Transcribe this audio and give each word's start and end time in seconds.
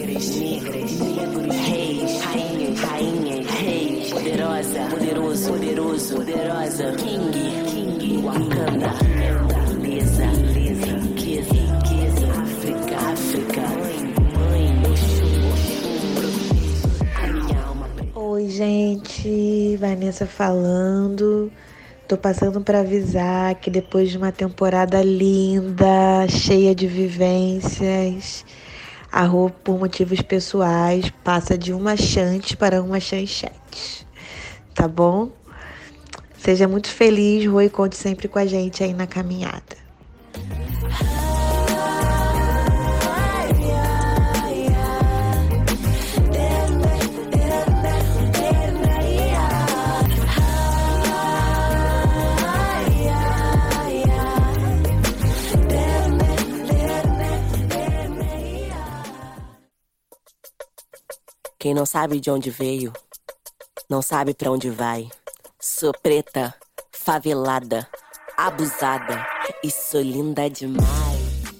negras, 0.00 0.30
negras, 0.36 0.98
negros, 0.98 1.56
reis, 1.56 2.20
rainhas, 2.22 2.80
rainhas, 2.80 3.46
reis, 3.46 4.10
poderosa, 4.12 4.80
poderoso, 4.90 5.52
poderoso, 5.52 6.16
poderosa, 6.16 6.92
king, 6.92 7.30
king, 7.66 8.22
Wakanda, 8.22 8.94
beleza, 9.80 10.26
beleza, 10.26 10.86
riqueza, 10.86 11.52
riqueza, 11.52 12.26
África, 12.40 12.96
África, 12.96 13.60
mãe, 14.38 14.74
mãe, 14.74 14.82
Oxum, 14.90 15.42
a 17.14 17.26
minha 17.26 17.60
alma 17.62 17.86
Oi, 18.14 18.48
gente, 18.48 19.76
Vanessa 19.76 20.26
falando. 20.26 21.52
Tô 22.08 22.16
passando 22.16 22.60
para 22.60 22.80
avisar 22.80 23.54
que 23.56 23.70
depois 23.70 24.10
de 24.10 24.16
uma 24.18 24.32
temporada 24.32 25.00
linda, 25.02 26.26
cheia 26.28 26.74
de 26.74 26.88
vivências, 26.88 28.44
a 29.10 29.24
roupa 29.24 29.56
por 29.64 29.78
motivos 29.78 30.20
pessoais 30.22 31.10
passa 31.24 31.58
de 31.58 31.72
uma 31.72 31.96
chante 31.96 32.56
para 32.56 32.82
uma 32.82 33.00
chanchete. 33.00 34.06
Tá 34.74 34.86
bom? 34.86 35.30
Seja 36.38 36.66
muito 36.66 36.88
feliz, 36.88 37.46
Rui, 37.46 37.68
conte 37.68 37.96
sempre 37.96 38.28
com 38.28 38.38
a 38.38 38.46
gente 38.46 38.82
aí 38.82 38.94
na 38.94 39.06
caminhada. 39.06 39.76
Quem 61.70 61.74
não 61.76 61.86
sabe 61.86 62.18
de 62.18 62.28
onde 62.28 62.50
veio, 62.50 62.92
não 63.88 64.02
sabe 64.02 64.34
pra 64.34 64.50
onde 64.50 64.68
vai. 64.68 65.08
Sou 65.60 65.92
preta, 65.92 66.52
favelada, 66.90 67.86
abusada 68.36 69.24
e 69.62 69.70
sou 69.70 70.02
linda 70.02 70.50
demais. 70.50 70.82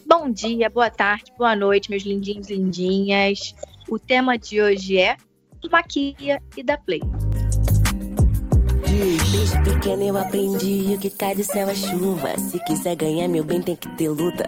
Bom 0.04 0.28
dia, 0.28 0.68
boa 0.68 0.90
tarde, 0.90 1.32
boa 1.38 1.54
noite, 1.54 1.88
meus 1.90 2.02
lindinhos 2.02 2.50
lindinhas. 2.50 3.54
O 3.88 4.00
tema 4.00 4.36
de 4.36 4.60
hoje 4.60 4.98
é 4.98 5.16
maquia 5.70 6.42
e 6.56 6.62
da 6.64 6.76
play. 6.76 7.02
Desde 9.00 9.62
pequena 9.62 10.04
eu 10.04 10.16
aprendi 10.18 10.94
o 10.94 10.98
que 10.98 11.08
cai 11.08 11.34
do 11.34 11.42
céu 11.42 11.70
é 11.70 11.74
chuva. 11.74 12.36
Se 12.38 12.62
quiser 12.64 12.94
ganhar 12.94 13.28
meu 13.28 13.42
bem, 13.42 13.62
tem 13.62 13.74
que 13.74 13.88
ter 13.96 14.10
luta. 14.10 14.46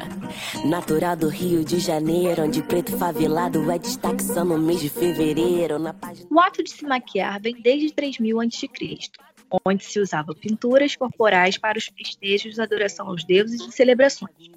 Natural 0.66 1.16
do 1.16 1.28
Rio 1.28 1.64
de 1.64 1.78
Janeiro, 1.78 2.42
onde 2.42 2.62
preto 2.62 2.94
favelado 2.98 3.70
é 3.70 3.78
destaque 3.78 4.22
só 4.22 4.44
no 4.44 4.58
mês 4.58 4.82
de 4.82 4.90
fevereiro. 4.90 5.78
Na 5.78 5.94
página... 5.94 6.26
O 6.30 6.38
ato 6.38 6.62
de 6.62 6.68
se 6.68 6.84
maquiar 6.84 7.40
vem 7.40 7.62
desde 7.62 7.94
3000 7.94 8.40
a.C., 8.42 8.68
onde 9.64 9.84
se 9.84 9.98
usavam 9.98 10.34
pinturas 10.34 10.96
corporais 10.96 11.56
para 11.56 11.78
os 11.78 11.86
festejos, 11.86 12.58
adoração 12.58 13.08
aos 13.08 13.24
deuses 13.24 13.66
e 13.66 13.72
celebrações. 13.72 14.50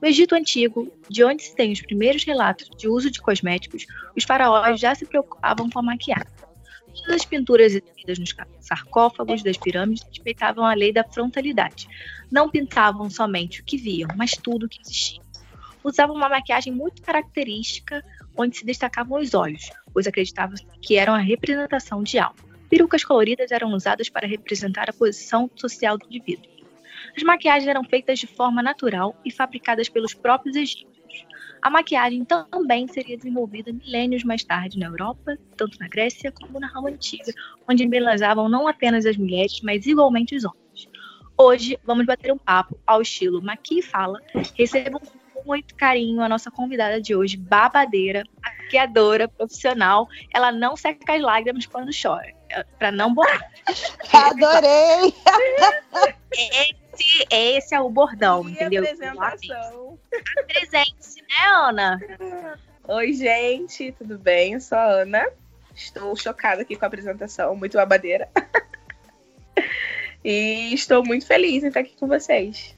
No 0.00 0.08
Egito 0.08 0.34
Antigo, 0.34 0.90
de 1.10 1.24
onde 1.24 1.42
se 1.42 1.54
tem 1.54 1.72
os 1.72 1.82
primeiros 1.82 2.24
relatos 2.24 2.70
de 2.74 2.88
uso 2.88 3.10
de 3.10 3.20
cosméticos, 3.20 3.84
os 4.16 4.24
faraós 4.24 4.80
já 4.80 4.94
se 4.94 5.04
preocupavam 5.04 5.68
com 5.68 5.78
a 5.78 5.82
maquiagem. 5.82 6.32
Todas 6.94 7.22
as 7.22 7.24
pinturas 7.24 7.74
exibidas 7.74 8.18
nos 8.18 8.34
sarcófagos 8.60 9.42
das 9.42 9.56
pirâmides 9.56 10.04
respeitavam 10.08 10.64
a 10.64 10.74
lei 10.74 10.92
da 10.92 11.04
frontalidade. 11.04 11.88
Não 12.30 12.50
pintavam 12.50 13.08
somente 13.08 13.60
o 13.60 13.64
que 13.64 13.76
viam, 13.76 14.08
mas 14.16 14.32
tudo 14.32 14.66
o 14.66 14.68
que 14.68 14.80
existia. 14.80 15.22
Usavam 15.82 16.14
uma 16.14 16.28
maquiagem 16.28 16.72
muito 16.72 17.02
característica, 17.02 18.04
onde 18.36 18.58
se 18.58 18.64
destacavam 18.64 19.20
os 19.20 19.34
olhos, 19.34 19.70
pois 19.92 20.06
acreditavam 20.06 20.54
que 20.80 20.96
eram 20.96 21.14
a 21.14 21.18
representação 21.18 22.02
de 22.02 22.18
algo. 22.18 22.38
Perucas 22.68 23.04
coloridas 23.04 23.50
eram 23.50 23.72
usadas 23.72 24.08
para 24.08 24.26
representar 24.26 24.88
a 24.88 24.92
posição 24.92 25.50
social 25.56 25.98
do 25.98 26.06
indivíduo. 26.06 26.50
As 27.16 27.22
maquiagens 27.22 27.68
eram 27.68 27.84
feitas 27.84 28.18
de 28.18 28.26
forma 28.26 28.62
natural 28.62 29.14
e 29.24 29.30
fabricadas 29.30 29.88
pelos 29.88 30.14
próprios 30.14 30.56
egípcios. 30.56 30.91
A 31.62 31.70
maquiagem 31.70 32.24
também 32.24 32.88
seria 32.88 33.16
desenvolvida 33.16 33.72
milênios 33.72 34.24
mais 34.24 34.42
tarde 34.42 34.78
na 34.78 34.86
Europa, 34.86 35.38
tanto 35.56 35.78
na 35.78 35.86
Grécia 35.86 36.32
como 36.32 36.58
na 36.58 36.66
Roma 36.66 36.88
Antiga, 36.90 37.32
onde 37.68 37.84
embelezavam 37.84 38.48
não 38.48 38.66
apenas 38.66 39.06
as 39.06 39.16
mulheres, 39.16 39.60
mas 39.62 39.86
igualmente 39.86 40.34
os 40.34 40.44
homens. 40.44 40.88
Hoje 41.38 41.78
vamos 41.84 42.04
bater 42.04 42.32
um 42.32 42.38
papo 42.38 42.76
ao 42.84 43.00
estilo 43.00 43.40
Maqui 43.40 43.78
e 43.78 43.82
Fala. 43.82 44.20
Recebam 44.56 45.00
com 45.32 45.42
muito 45.46 45.74
carinho 45.76 46.20
a 46.20 46.28
nossa 46.28 46.50
convidada 46.50 47.00
de 47.00 47.14
hoje, 47.14 47.36
babadeira, 47.36 48.24
maquiadora, 48.42 49.28
profissional. 49.28 50.08
Ela 50.34 50.50
não 50.50 50.76
seca 50.76 51.14
as 51.14 51.22
lágrimas 51.22 51.66
quando 51.66 51.90
chora, 51.90 52.32
para 52.78 52.90
não 52.90 53.14
borrar. 53.14 53.50
Adorei! 54.12 55.14
Esse, 56.32 57.26
esse 57.30 57.74
é 57.74 57.80
o 57.80 57.88
bordão, 57.88 58.44
Que 58.44 58.50
entendeu? 58.50 58.82
apresentação. 58.82 59.91
Presente, 60.46 61.22
né, 61.22 61.48
Ana? 61.48 62.00
Oi, 62.88 63.12
gente, 63.12 63.92
tudo 63.92 64.18
bem? 64.18 64.54
Eu 64.54 64.60
sou 64.60 64.76
a 64.76 64.84
Ana. 64.84 65.26
Estou 65.74 66.14
chocada 66.16 66.62
aqui 66.62 66.76
com 66.76 66.84
a 66.84 66.88
apresentação, 66.88 67.56
muito 67.56 67.76
babadeira. 67.76 68.28
e 70.24 70.74
estou 70.74 71.04
muito 71.04 71.26
feliz 71.26 71.64
em 71.64 71.68
estar 71.68 71.80
aqui 71.80 71.96
com 71.96 72.06
vocês. 72.06 72.76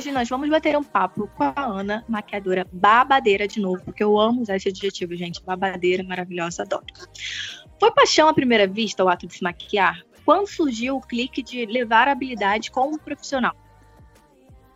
Hoje 0.00 0.12
nós 0.12 0.30
vamos 0.30 0.48
bater 0.48 0.74
um 0.78 0.82
papo 0.82 1.28
com 1.36 1.44
a 1.44 1.62
Ana, 1.62 2.02
maquiadora 2.08 2.66
babadeira 2.72 3.46
de 3.46 3.60
novo, 3.60 3.84
porque 3.84 4.02
eu 4.02 4.18
amo 4.18 4.40
usar 4.40 4.56
esse 4.56 4.70
adjetivo, 4.70 5.14
gente. 5.14 5.44
Babadeira, 5.44 6.02
maravilhosa, 6.02 6.62
adoro. 6.62 6.86
Foi 7.78 7.92
paixão 7.92 8.26
à 8.26 8.32
primeira 8.32 8.66
vista 8.66 9.04
o 9.04 9.10
ato 9.10 9.26
de 9.26 9.34
se 9.34 9.42
maquiar? 9.42 10.02
Quando 10.24 10.46
surgiu 10.46 10.96
o 10.96 11.02
clique 11.02 11.42
de 11.42 11.66
levar 11.66 12.08
a 12.08 12.12
habilidade 12.12 12.70
como 12.70 12.98
profissional? 12.98 13.54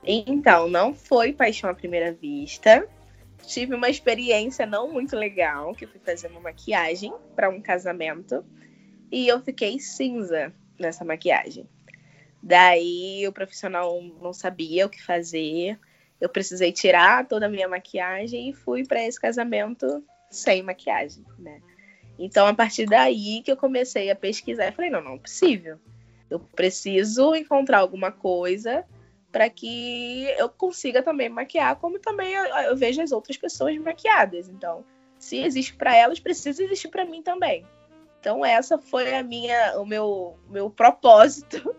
Então, 0.05 0.69
não 0.69 0.93
foi 0.93 1.33
paixão 1.33 1.71
à 1.71 1.75
primeira 1.75 2.13
vista. 2.13 2.87
Tive 3.47 3.75
uma 3.75 3.89
experiência 3.89 4.67
não 4.67 4.93
muito 4.93 5.17
legal, 5.17 5.75
que 5.75 5.87
eu 5.87 5.89
fui 5.89 6.01
fazer 6.05 6.27
uma 6.27 6.41
maquiagem 6.41 7.15
para 7.35 7.49
um 7.49 7.63
casamento 7.63 8.45
e 9.11 9.27
eu 9.27 9.41
fiquei 9.41 9.81
cinza 9.81 10.53
nessa 10.79 11.03
maquiagem. 11.03 11.67
Daí 12.47 13.27
o 13.27 13.33
profissional 13.33 14.03
não 14.21 14.35
sabia 14.35 14.85
o 14.85 14.91
que 14.91 15.03
fazer. 15.03 15.81
Eu 16.21 16.29
precisei 16.29 16.73
tirar 16.73 17.27
toda 17.27 17.47
a 17.47 17.49
minha 17.49 17.67
maquiagem 17.67 18.51
e 18.51 18.53
fui 18.53 18.85
para 18.85 19.03
esse 19.03 19.19
casamento 19.19 20.05
sem 20.31 20.63
maquiagem, 20.63 21.25
né? 21.39 21.63
Então, 22.19 22.47
a 22.47 22.53
partir 22.53 22.85
daí 22.85 23.41
que 23.43 23.51
eu 23.51 23.57
comecei 23.57 24.11
a 24.11 24.15
pesquisar, 24.15 24.67
eu 24.67 24.73
falei, 24.75 24.91
não, 24.91 25.01
não 25.01 25.15
é 25.15 25.19
possível. 25.19 25.79
Eu 26.29 26.39
preciso 26.39 27.35
encontrar 27.35 27.79
alguma 27.79 28.13
coisa 28.13 28.85
para 29.33 29.49
que 29.49 30.25
eu 30.37 30.51
consiga 30.51 31.03
também 31.03 31.31
maquiar, 31.31 31.77
como 31.77 31.99
também 31.99 32.35
eu, 32.35 32.45
eu 32.45 32.77
vejo 32.77 33.01
as 33.01 33.11
outras 33.11 33.39
pessoas 33.39 33.75
maquiadas. 33.79 34.51
Então, 34.51 34.85
se 35.19 35.39
existe 35.39 35.75
para 35.75 35.97
elas, 35.97 36.21
precisa 36.21 36.63
existir 36.63 36.89
para 36.89 37.07
mim 37.07 37.23
também. 37.23 37.65
Então, 38.21 38.45
essa 38.45 38.77
foi 38.77 39.15
a 39.15 39.23
minha, 39.23 39.81
o 39.81 39.87
meu, 39.87 40.39
meu 40.51 40.69
propósito 40.69 41.75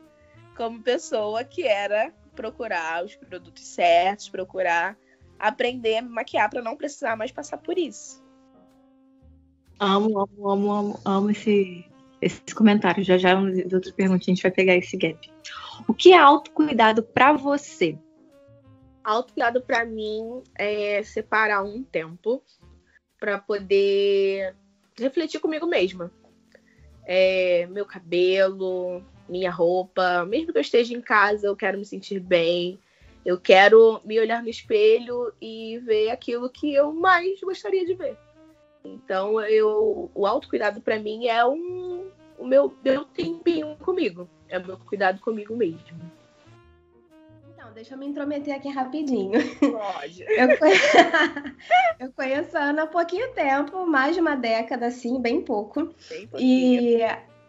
como 0.55 0.81
pessoa, 0.81 1.43
que 1.43 1.63
era 1.63 2.13
procurar 2.35 3.03
os 3.03 3.15
produtos 3.15 3.63
certos, 3.63 4.29
procurar 4.29 4.97
aprender 5.39 5.97
a 5.97 6.01
me 6.01 6.09
maquiar 6.09 6.49
para 6.49 6.61
não 6.61 6.75
precisar 6.75 7.15
mais 7.15 7.31
passar 7.31 7.57
por 7.57 7.77
isso. 7.77 8.23
Amo, 9.79 10.19
amo, 10.19 10.49
amo, 10.49 10.71
amo, 10.71 10.99
amo 11.03 11.29
esse, 11.31 11.85
esse 12.21 12.41
comentário. 12.55 13.03
Já 13.03 13.17
já 13.17 13.39
nas 13.39 13.73
outras 13.73 13.93
perguntas 13.93 14.27
a 14.27 14.31
gente 14.31 14.41
vai 14.41 14.51
pegar 14.51 14.75
esse 14.75 14.95
gap. 14.95 15.29
O 15.87 15.93
que 15.93 16.13
é 16.13 16.17
autocuidado 16.17 17.03
para 17.03 17.33
você? 17.33 17.97
Autocuidado 19.03 19.61
para 19.61 19.85
mim 19.85 20.41
é 20.57 21.03
separar 21.03 21.63
um 21.63 21.83
tempo 21.83 22.41
para 23.19 23.37
poder 23.37 24.55
refletir 24.97 25.39
comigo 25.39 25.67
mesma. 25.67 26.11
É, 27.05 27.67
meu 27.67 27.85
cabelo, 27.85 29.03
minha 29.27 29.51
roupa, 29.51 30.25
mesmo 30.25 30.51
que 30.51 30.57
eu 30.57 30.61
esteja 30.61 30.93
em 30.93 31.01
casa, 31.01 31.47
eu 31.47 31.55
quero 31.55 31.77
me 31.77 31.85
sentir 31.85 32.19
bem. 32.19 32.79
Eu 33.25 33.39
quero 33.39 33.99
me 34.05 34.19
olhar 34.19 34.43
no 34.43 34.49
espelho 34.49 35.33
e 35.41 35.79
ver 35.79 36.11
aquilo 36.11 36.49
que 36.49 36.73
eu 36.73 36.93
mais 36.93 37.39
gostaria 37.41 37.83
de 37.83 37.95
ver. 37.95 38.17
Então, 38.83 39.41
eu, 39.41 40.11
o 40.13 40.27
autocuidado 40.27 40.79
para 40.79 40.99
mim 40.99 41.27
é 41.27 41.43
um, 41.43 42.11
o 42.37 42.45
meu, 42.45 42.71
meu 42.83 43.03
tempinho 43.03 43.75
comigo. 43.77 44.29
É 44.47 44.59
o 44.59 44.65
meu 44.65 44.77
cuidado 44.77 45.19
comigo 45.21 45.55
mesmo. 45.55 45.99
Então, 47.51 47.73
deixa 47.73 47.95
eu 47.95 47.97
me 47.97 48.05
intrometer 48.05 48.55
aqui 48.55 48.69
rapidinho. 48.69 49.31
Pode. 49.59 50.21
Eu, 50.29 50.57
conhe... 50.59 50.75
eu 51.99 52.11
conheço 52.11 52.55
a 52.55 52.61
Ana 52.61 52.83
há 52.83 52.87
pouquinho 52.87 53.33
tempo, 53.33 53.87
mais 53.87 54.13
de 54.13 54.21
uma 54.21 54.35
década, 54.35 54.85
assim, 54.85 55.19
bem 55.19 55.41
pouco. 55.41 55.89
Bem 56.09 56.29
E 56.37 56.99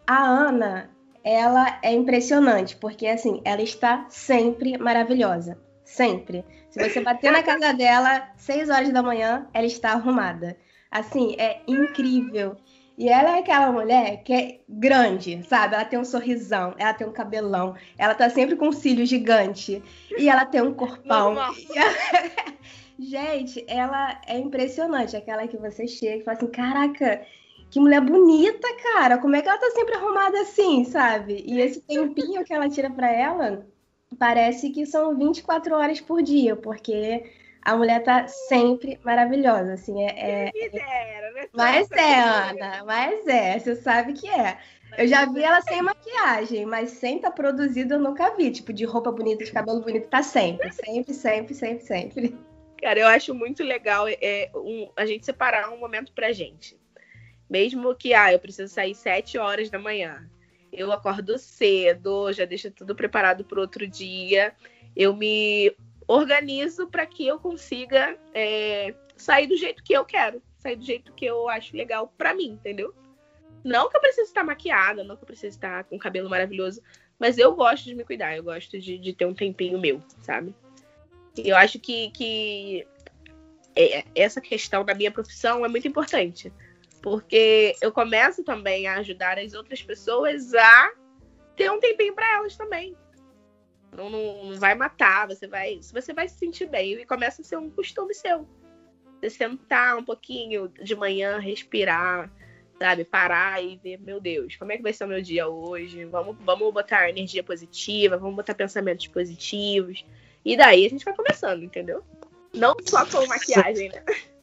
a 0.06 0.24
Ana, 0.24 0.95
ela 1.26 1.80
é 1.82 1.92
impressionante, 1.92 2.76
porque 2.76 3.04
assim, 3.08 3.42
ela 3.44 3.60
está 3.60 4.06
sempre 4.08 4.78
maravilhosa. 4.78 5.58
Sempre. 5.84 6.44
Se 6.70 6.78
você 6.78 7.00
bater 7.00 7.32
na 7.32 7.42
casa 7.42 7.72
dela, 7.72 8.28
6 8.36 8.70
horas 8.70 8.92
da 8.92 9.02
manhã, 9.02 9.48
ela 9.52 9.66
está 9.66 9.90
arrumada. 9.90 10.56
Assim, 10.88 11.34
é 11.36 11.60
incrível. 11.66 12.56
E 12.96 13.08
ela 13.08 13.36
é 13.36 13.40
aquela 13.40 13.72
mulher 13.72 14.22
que 14.22 14.32
é 14.32 14.60
grande, 14.68 15.42
sabe? 15.42 15.74
Ela 15.74 15.84
tem 15.84 15.98
um 15.98 16.04
sorrisão, 16.04 16.74
ela 16.78 16.94
tem 16.94 17.06
um 17.06 17.12
cabelão, 17.12 17.74
ela 17.98 18.14
tá 18.14 18.30
sempre 18.30 18.54
com 18.54 18.68
um 18.68 18.72
cílio 18.72 19.04
gigante. 19.04 19.82
E 20.16 20.28
ela 20.28 20.46
tem 20.46 20.62
um 20.62 20.72
corpão. 20.72 21.34
Normal. 21.34 21.54
Gente, 22.98 23.64
ela 23.68 24.20
é 24.26 24.38
impressionante. 24.38 25.16
Aquela 25.16 25.48
que 25.48 25.56
você 25.56 25.88
chega 25.88 26.22
e 26.22 26.24
fala 26.24 26.36
assim: 26.36 26.46
caraca, 26.46 27.26
que 27.70 27.80
mulher 27.80 28.00
bonita, 28.00 28.66
cara. 28.94 29.18
Como 29.18 29.36
é 29.36 29.42
que 29.42 29.48
ela 29.48 29.58
tá 29.58 29.70
sempre 29.70 29.94
arrumada 29.94 30.40
assim, 30.40 30.84
sabe? 30.84 31.42
E 31.46 31.60
esse 31.60 31.80
tempinho 31.82 32.44
que 32.44 32.52
ela 32.54 32.68
tira 32.68 32.90
pra 32.90 33.10
ela, 33.12 33.66
parece 34.18 34.70
que 34.70 34.86
são 34.86 35.16
24 35.16 35.74
horas 35.74 36.00
por 36.00 36.22
dia, 36.22 36.56
porque 36.56 37.24
a 37.62 37.76
mulher 37.76 38.02
tá 38.02 38.26
sempre 38.28 38.98
maravilhosa, 39.04 39.72
assim, 39.74 40.02
é... 40.02 40.48
é- 40.48 40.52
né? 41.34 41.48
Mas 41.52 41.90
é, 41.92 42.20
Ana, 42.20 42.84
mas 42.84 43.26
é, 43.26 43.58
você 43.58 43.74
sabe 43.76 44.12
que 44.12 44.28
é. 44.28 44.58
Eu 44.96 45.06
já 45.06 45.26
vi 45.26 45.42
ela 45.42 45.60
sem 45.60 45.82
maquiagem, 45.82 46.64
mas 46.64 46.90
sem 46.90 47.16
estar 47.16 47.30
produzida 47.30 47.96
eu 47.96 47.98
nunca 47.98 48.34
vi. 48.36 48.50
Tipo, 48.50 48.72
de 48.72 48.84
roupa 48.84 49.10
bonita, 49.10 49.44
de 49.44 49.52
cabelo 49.52 49.80
bonito, 49.80 50.08
tá 50.08 50.22
sempre. 50.22 50.72
Sempre, 50.72 51.12
sempre, 51.12 51.54
sempre, 51.54 51.84
sempre. 51.84 52.38
Cara, 52.80 53.00
eu 53.00 53.06
acho 53.08 53.34
muito 53.34 53.62
legal 53.62 54.06
é, 54.08 54.50
um- 54.54 54.88
a 54.96 55.04
gente 55.04 55.26
separar 55.26 55.70
um 55.72 55.78
momento 55.78 56.12
pra 56.12 56.32
gente. 56.32 56.78
Mesmo 57.48 57.94
que, 57.94 58.12
ah, 58.12 58.32
eu 58.32 58.38
preciso 58.38 58.72
sair 58.72 58.94
sete 58.94 59.38
horas 59.38 59.70
da 59.70 59.78
manhã. 59.78 60.28
Eu 60.72 60.92
acordo 60.92 61.38
cedo, 61.38 62.32
já 62.32 62.44
deixo 62.44 62.70
tudo 62.70 62.94
preparado 62.94 63.44
pro 63.44 63.60
outro 63.60 63.86
dia. 63.86 64.54
Eu 64.94 65.14
me 65.14 65.74
organizo 66.06 66.88
para 66.88 67.06
que 67.06 67.26
eu 67.26 67.38
consiga 67.38 68.18
é, 68.34 68.94
sair 69.16 69.46
do 69.46 69.56
jeito 69.56 69.82
que 69.82 69.92
eu 69.92 70.04
quero. 70.04 70.42
Sair 70.58 70.76
do 70.76 70.84
jeito 70.84 71.12
que 71.12 71.24
eu 71.24 71.48
acho 71.48 71.76
legal 71.76 72.12
pra 72.18 72.34
mim, 72.34 72.50
entendeu? 72.50 72.94
Não 73.64 73.88
que 73.88 73.96
eu 73.96 74.00
precise 74.00 74.28
estar 74.28 74.44
maquiada, 74.44 75.02
não 75.02 75.16
que 75.16 75.22
eu 75.22 75.26
precise 75.26 75.56
estar 75.56 75.84
com 75.84 75.98
cabelo 75.98 76.28
maravilhoso. 76.28 76.82
Mas 77.18 77.38
eu 77.38 77.54
gosto 77.54 77.84
de 77.84 77.94
me 77.94 78.04
cuidar, 78.04 78.36
eu 78.36 78.44
gosto 78.44 78.78
de, 78.78 78.98
de 78.98 79.12
ter 79.12 79.24
um 79.24 79.34
tempinho 79.34 79.78
meu, 79.78 80.00
sabe? 80.22 80.54
Eu 81.36 81.56
acho 81.56 81.78
que, 81.78 82.10
que 82.10 82.86
é- 83.74 84.04
essa 84.14 84.40
questão 84.40 84.84
da 84.84 84.94
minha 84.94 85.10
profissão 85.10 85.64
é 85.64 85.68
muito 85.68 85.88
importante. 85.88 86.52
Porque 87.06 87.76
eu 87.80 87.92
começo 87.92 88.42
também 88.42 88.88
a 88.88 88.96
ajudar 88.96 89.38
as 89.38 89.54
outras 89.54 89.80
pessoas 89.80 90.52
a 90.54 90.92
ter 91.54 91.70
um 91.70 91.78
tempinho 91.78 92.12
para 92.12 92.38
elas 92.38 92.56
também. 92.56 92.96
Não, 93.92 94.10
não, 94.10 94.46
não 94.46 94.58
vai 94.58 94.74
matar, 94.74 95.28
você 95.28 95.46
vai, 95.46 95.78
você 95.80 96.12
vai 96.12 96.28
se 96.28 96.36
sentir 96.36 96.66
bem. 96.66 96.94
E 96.94 97.06
começa 97.06 97.42
a 97.42 97.44
ser 97.44 97.58
um 97.58 97.70
costume 97.70 98.12
seu. 98.12 98.44
Você 99.20 99.30
sentar 99.30 99.96
um 99.96 100.04
pouquinho 100.04 100.66
de 100.82 100.96
manhã, 100.96 101.38
respirar, 101.38 102.28
sabe? 102.76 103.04
Parar 103.04 103.62
e 103.62 103.76
ver, 103.76 104.00
meu 104.00 104.20
Deus, 104.20 104.56
como 104.56 104.72
é 104.72 104.76
que 104.76 104.82
vai 104.82 104.92
ser 104.92 105.04
o 105.04 105.08
meu 105.08 105.22
dia 105.22 105.46
hoje? 105.46 106.04
Vamos, 106.06 106.36
vamos 106.40 106.74
botar 106.74 107.08
energia 107.08 107.44
positiva, 107.44 108.18
vamos 108.18 108.34
botar 108.34 108.56
pensamentos 108.56 109.06
positivos. 109.06 110.04
E 110.44 110.56
daí 110.56 110.84
a 110.84 110.90
gente 110.90 111.04
vai 111.04 111.14
começando, 111.14 111.62
entendeu? 111.62 112.02
Não 112.52 112.74
só 112.84 113.06
com 113.06 113.24
maquiagem, 113.28 113.90
né? 113.90 114.02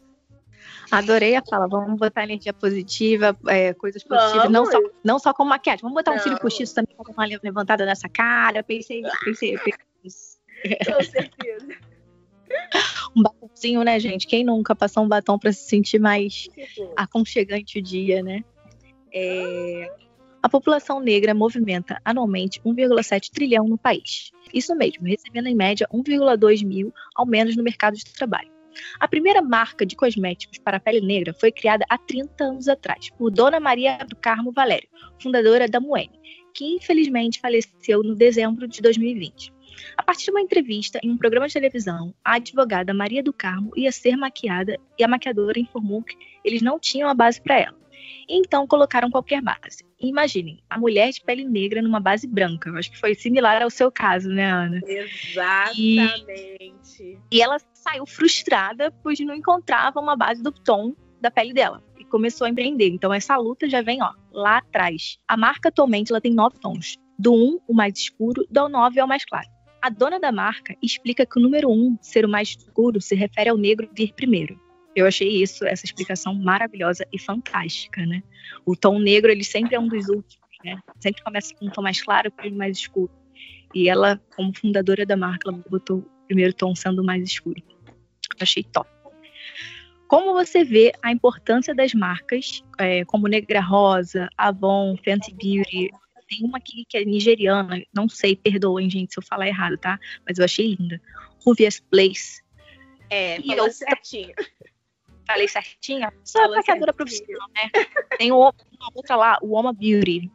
Adorei 0.93 1.35
a 1.35 1.41
fala. 1.41 1.67
Vamos 1.67 1.99
botar 1.99 2.23
energia 2.23 2.53
positiva, 2.53 3.35
é, 3.47 3.73
coisas 3.73 4.03
positivas, 4.03 4.47
não 4.49 4.65
só, 4.67 4.79
não 5.03 5.17
só 5.17 5.33
com 5.33 5.43
maquiagem. 5.43 5.81
Vamos 5.81 5.95
botar 5.95 6.11
um 6.11 6.19
cílio 6.19 6.39
postiço 6.39 6.75
também 6.75 6.95
dar 6.95 7.11
uma 7.11 7.39
levantada 7.41 7.83
nessa 7.83 8.07
cara. 8.07 8.61
Pensei, 8.61 9.01
pensei, 9.25 9.57
pensei 9.57 9.73
nisso. 10.03 10.37
Com 10.85 11.03
certeza. 11.03 11.67
um 13.17 13.23
batomzinho, 13.23 13.81
né, 13.81 13.99
gente? 13.99 14.27
Quem 14.27 14.43
nunca 14.43 14.75
passou 14.75 15.03
um 15.03 15.07
batom 15.07 15.39
para 15.39 15.51
se 15.51 15.67
sentir 15.67 15.97
mais 15.97 16.47
aconchegante 16.95 17.79
o 17.79 17.81
dia, 17.81 18.21
né? 18.21 18.43
É, 19.11 19.91
A 20.43 20.49
população 20.49 20.99
negra 20.99 21.33
movimenta 21.33 21.99
anualmente 22.05 22.61
1,7 22.61 23.31
trilhão 23.31 23.67
no 23.67 23.79
país. 23.79 24.31
Isso 24.53 24.75
mesmo, 24.75 25.07
recebendo 25.07 25.47
em 25.47 25.55
média 25.55 25.87
1,2 25.91 26.63
mil 26.63 26.93
ao 27.15 27.25
menos 27.25 27.55
no 27.55 27.63
mercado 27.63 27.95
de 27.95 28.05
trabalho. 28.05 28.52
A 28.99 29.07
primeira 29.07 29.41
marca 29.41 29.85
de 29.85 29.95
cosméticos 29.95 30.57
para 30.57 30.77
a 30.77 30.79
pele 30.79 31.01
negra 31.01 31.33
foi 31.33 31.51
criada 31.51 31.85
há 31.89 31.97
30 31.97 32.43
anos 32.43 32.67
atrás 32.67 33.09
por 33.11 33.31
Dona 33.31 33.59
Maria 33.59 33.97
do 34.07 34.15
Carmo 34.15 34.51
Valério, 34.51 34.87
fundadora 35.21 35.67
da 35.67 35.79
Moene, 35.79 36.19
que 36.53 36.75
infelizmente 36.75 37.39
faleceu 37.39 38.03
no 38.03 38.15
dezembro 38.15 38.67
de 38.67 38.81
2020. 38.81 39.53
A 39.97 40.03
partir 40.03 40.25
de 40.25 40.31
uma 40.31 40.41
entrevista 40.41 40.99
em 41.03 41.11
um 41.11 41.17
programa 41.17 41.47
de 41.47 41.53
televisão, 41.53 42.13
a 42.23 42.35
advogada 42.35 42.93
Maria 42.93 43.23
do 43.23 43.33
Carmo 43.33 43.71
ia 43.75 43.91
ser 43.91 44.15
maquiada 44.15 44.77
e 44.97 45.03
a 45.03 45.07
maquiadora 45.07 45.59
informou 45.59 46.03
que 46.03 46.15
eles 46.43 46.61
não 46.61 46.79
tinham 46.79 47.09
a 47.09 47.13
base 47.13 47.41
para 47.41 47.59
ela. 47.59 47.77
Então 48.27 48.67
colocaram 48.67 49.09
qualquer 49.09 49.41
base. 49.41 49.83
Imaginem, 50.03 50.59
a 50.69 50.77
mulher 50.77 51.11
de 51.11 51.21
pele 51.21 51.45
negra 51.45 51.81
numa 51.81 52.01
base 52.01 52.27
branca. 52.27 52.69
Eu 52.69 52.75
acho 52.75 52.91
que 52.91 52.99
foi 52.99 53.15
similar 53.15 53.61
ao 53.61 53.69
seu 53.69 53.89
caso, 53.89 54.27
né, 54.27 54.51
Ana? 54.51 54.81
Exatamente. 54.85 56.33
E 57.31 57.41
ela 57.41 57.57
saiu 57.73 58.05
frustrada, 58.05 58.91
pois 59.01 59.17
não 59.21 59.33
encontrava 59.33 60.01
uma 60.01 60.17
base 60.17 60.43
do 60.43 60.51
tom 60.51 60.93
da 61.21 61.31
pele 61.31 61.53
dela. 61.53 61.81
E 61.97 62.03
começou 62.03 62.45
a 62.45 62.49
empreender. 62.49 62.89
Então 62.89 63.13
essa 63.13 63.37
luta 63.37 63.69
já 63.69 63.81
vem, 63.81 64.03
ó, 64.03 64.11
lá 64.31 64.57
atrás. 64.57 65.17
A 65.25 65.37
marca 65.37 65.69
atualmente 65.69 66.11
ela 66.11 66.19
tem 66.19 66.33
nove 66.33 66.59
tons. 66.59 66.97
Do 67.17 67.33
1, 67.33 67.59
o 67.69 67.73
mais 67.73 67.97
escuro, 67.97 68.45
do 68.49 68.67
9 68.67 68.99
é 68.99 69.03
o 69.03 69.07
mais 69.07 69.23
claro. 69.23 69.47
A 69.81 69.89
dona 69.89 70.19
da 70.19 70.31
marca 70.31 70.75
explica 70.81 71.25
que 71.25 71.39
o 71.39 71.41
número 71.41 71.69
1, 71.69 71.97
ser 72.01 72.25
o 72.25 72.29
mais 72.29 72.49
escuro, 72.49 72.99
se 72.99 73.15
refere 73.15 73.49
ao 73.49 73.57
negro 73.57 73.89
vir 73.95 74.13
primeiro. 74.13 74.59
Eu 74.95 75.07
achei 75.07 75.41
isso, 75.41 75.65
essa 75.65 75.85
explicação 75.85 76.33
maravilhosa 76.35 77.05
e 77.11 77.19
fantástica, 77.19 78.05
né? 78.05 78.21
O 78.65 78.75
tom 78.75 78.99
negro, 78.99 79.31
ele 79.31 79.43
sempre 79.43 79.75
é 79.75 79.79
um 79.79 79.87
dos 79.87 80.07
últimos, 80.07 80.47
né? 80.63 80.79
Sempre 80.99 81.23
começa 81.23 81.53
com 81.55 81.65
um 81.65 81.69
tom 81.69 81.81
mais 81.81 82.01
claro 82.01 82.31
o 82.43 82.51
mais 82.51 82.77
escuro. 82.77 83.11
E 83.73 83.89
ela, 83.89 84.21
como 84.35 84.55
fundadora 84.55 85.05
da 85.05 85.17
marca, 85.17 85.49
ela 85.49 85.63
botou 85.67 85.99
o 85.99 86.27
primeiro 86.27 86.53
tom 86.53 86.75
sendo 86.75 87.03
mais 87.03 87.23
escuro. 87.23 87.61
Achei 88.39 88.63
top. 88.63 88.89
Como 90.07 90.33
você 90.33 90.63
vê 90.63 90.91
a 91.01 91.11
importância 91.11 91.73
das 91.73 91.93
marcas, 91.93 92.63
é, 92.77 93.03
como 93.05 93.27
Negra 93.27 93.61
Rosa, 93.61 94.29
Avon, 94.37 94.95
Fenty 95.03 95.33
Beauty, 95.33 95.89
tem 96.27 96.43
uma 96.43 96.57
aqui 96.59 96.85
que 96.87 96.97
é 96.97 97.05
nigeriana, 97.05 97.83
não 97.93 98.07
sei, 98.07 98.35
perdoem, 98.35 98.89
gente, 98.89 99.13
se 99.13 99.19
eu 99.19 99.23
falar 99.23 99.47
errado, 99.47 99.77
tá? 99.77 99.99
Mas 100.27 100.37
eu 100.37 100.45
achei 100.45 100.75
linda. 100.75 101.01
Ruvias 101.43 101.79
Place. 101.79 102.43
É, 103.09 103.41
falou 103.41 103.67
eu- 103.67 103.71
certinho. 103.71 104.33
Falei 105.27 105.47
certinho? 105.47 106.09
Sou 106.23 106.41
Falou 106.41 106.57
maquiadora 106.57 106.93
certinho. 106.93 107.37
profissional, 107.37 107.49
né? 107.55 107.69
Tem 108.17 108.31
uma 108.31 108.53
outra 108.93 109.15
lá, 109.15 109.37
o 109.41 109.53
Oma 109.53 109.73
Beauty. 109.73 110.31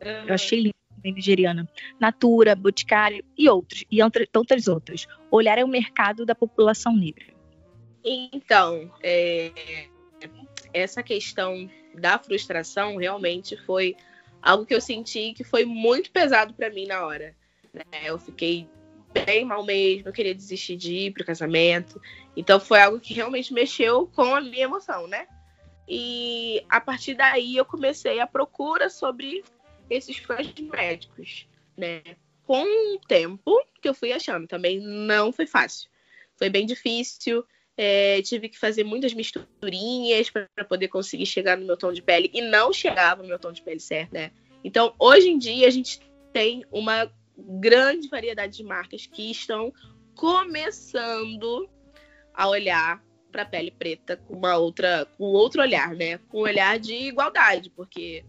Eu 0.00 0.34
achei 0.34 0.60
linda, 0.60 0.74
também 0.96 1.12
nigeriana. 1.12 1.68
Natura, 1.98 2.54
Boticário 2.54 3.24
e 3.36 3.48
outros, 3.48 3.84
e 3.90 3.98
tantas 4.32 4.66
outras. 4.66 5.06
Olhar 5.30 5.58
é 5.58 5.64
o 5.64 5.68
mercado 5.68 6.24
da 6.24 6.34
população 6.34 6.96
negra. 6.96 7.26
Então, 8.02 8.90
é, 9.02 9.52
essa 10.72 11.02
questão 11.02 11.68
da 11.94 12.18
frustração 12.18 12.96
realmente 12.96 13.56
foi 13.56 13.96
algo 14.40 14.64
que 14.64 14.74
eu 14.74 14.80
senti 14.80 15.34
que 15.34 15.44
foi 15.44 15.64
muito 15.64 16.10
pesado 16.10 16.54
para 16.54 16.70
mim 16.70 16.86
na 16.86 17.04
hora. 17.04 17.34
né? 17.74 17.84
Eu 18.04 18.18
fiquei 18.18 18.68
bem 19.12 19.44
mal 19.44 19.64
mesmo, 19.64 20.08
eu 20.08 20.12
queria 20.12 20.34
desistir 20.34 20.76
de 20.76 20.94
ir 20.94 21.12
pro 21.12 21.24
casamento. 21.24 22.00
Então 22.36 22.60
foi 22.60 22.80
algo 22.80 23.00
que 23.00 23.14
realmente 23.14 23.52
mexeu 23.52 24.06
com 24.06 24.34
a 24.34 24.40
minha 24.40 24.64
emoção, 24.64 25.06
né? 25.06 25.26
E 25.88 26.64
a 26.68 26.80
partir 26.80 27.14
daí 27.14 27.56
eu 27.56 27.64
comecei 27.64 28.20
a 28.20 28.26
procura 28.26 28.88
sobre 28.88 29.42
esses 29.88 30.20
cosméticos, 30.20 31.48
né? 31.76 32.02
Com 32.44 32.62
o 32.94 33.00
tempo 33.00 33.60
que 33.80 33.88
eu 33.88 33.94
fui 33.94 34.12
achando, 34.12 34.46
também 34.46 34.78
não 34.80 35.32
foi 35.32 35.46
fácil. 35.46 35.90
Foi 36.36 36.48
bem 36.48 36.64
difícil. 36.64 37.44
É, 37.76 38.20
tive 38.22 38.48
que 38.48 38.58
fazer 38.58 38.84
muitas 38.84 39.14
misturinhas 39.14 40.28
para 40.28 40.48
poder 40.68 40.88
conseguir 40.88 41.26
chegar 41.26 41.56
no 41.56 41.66
meu 41.66 41.76
tom 41.76 41.92
de 41.92 42.02
pele 42.02 42.30
e 42.32 42.42
não 42.42 42.72
chegava 42.72 43.22
no 43.22 43.28
meu 43.28 43.38
tom 43.38 43.52
de 43.52 43.62
pele 43.62 43.80
certo, 43.80 44.12
né? 44.12 44.32
Então, 44.62 44.94
hoje 44.98 45.30
em 45.30 45.38
dia, 45.38 45.66
a 45.66 45.70
gente 45.70 45.98
tem 46.32 46.64
uma 46.70 47.10
grande 47.46 48.08
variedade 48.08 48.56
de 48.56 48.64
marcas 48.64 49.06
que 49.06 49.30
estão 49.30 49.72
começando 50.14 51.68
a 52.34 52.48
olhar 52.48 53.02
para 53.30 53.42
a 53.42 53.46
pele 53.46 53.70
preta 53.70 54.16
com 54.16 54.34
uma 54.34 54.56
outra, 54.56 55.06
com 55.16 55.24
outro 55.24 55.62
olhar, 55.62 55.94
né? 55.94 56.18
Com 56.28 56.38
um 56.38 56.42
olhar 56.42 56.78
de 56.78 56.94
igualdade, 56.94 57.70
porque 57.70 58.24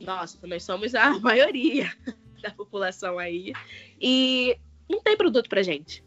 nossa, 0.00 0.38
nós 0.46 0.64
somos 0.64 0.94
a 0.94 1.10
maioria 1.20 1.92
da 2.42 2.50
população 2.50 3.18
aí 3.18 3.52
e 4.00 4.56
não 4.88 5.00
tem 5.00 5.16
produto 5.16 5.48
pra 5.48 5.62
gente. 5.62 6.04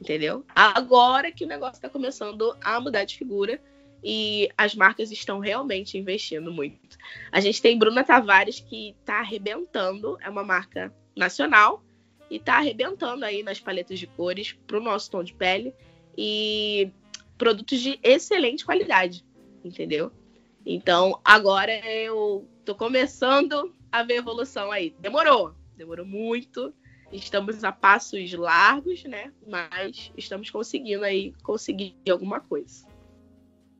Entendeu? 0.00 0.44
Agora 0.54 1.32
que 1.32 1.44
o 1.44 1.48
negócio 1.48 1.76
está 1.76 1.88
começando 1.88 2.56
a 2.60 2.80
mudar 2.80 3.04
de 3.04 3.16
figura 3.16 3.60
e 4.02 4.48
as 4.56 4.74
marcas 4.74 5.10
estão 5.10 5.38
realmente 5.38 5.98
investindo 5.98 6.52
muito. 6.52 6.96
A 7.32 7.40
gente 7.40 7.60
tem 7.60 7.78
Bruna 7.78 8.04
Tavares 8.04 8.60
que 8.60 8.90
está 9.00 9.20
arrebentando, 9.20 10.18
é 10.20 10.28
uma 10.28 10.44
marca 10.44 10.94
nacional 11.18 11.82
e 12.30 12.36
está 12.36 12.56
arrebentando 12.56 13.24
aí 13.24 13.42
nas 13.42 13.60
paletas 13.60 13.98
de 13.98 14.06
cores 14.06 14.52
para 14.66 14.78
o 14.78 14.82
nosso 14.82 15.10
tom 15.10 15.22
de 15.22 15.34
pele 15.34 15.74
e 16.16 16.90
produtos 17.36 17.80
de 17.80 17.98
excelente 18.02 18.64
qualidade, 18.64 19.24
entendeu? 19.64 20.12
Então 20.64 21.20
agora 21.24 21.72
eu 21.86 22.46
tô 22.64 22.74
começando 22.74 23.74
a 23.90 24.02
ver 24.02 24.16
evolução 24.16 24.70
aí. 24.70 24.94
Demorou, 24.98 25.54
demorou 25.76 26.04
muito. 26.04 26.74
Estamos 27.10 27.64
a 27.64 27.72
passos 27.72 28.32
largos, 28.34 29.04
né? 29.04 29.32
Mas 29.46 30.12
estamos 30.14 30.50
conseguindo 30.50 31.04
aí 31.04 31.32
conseguir 31.42 31.96
alguma 32.10 32.38
coisa. 32.38 32.86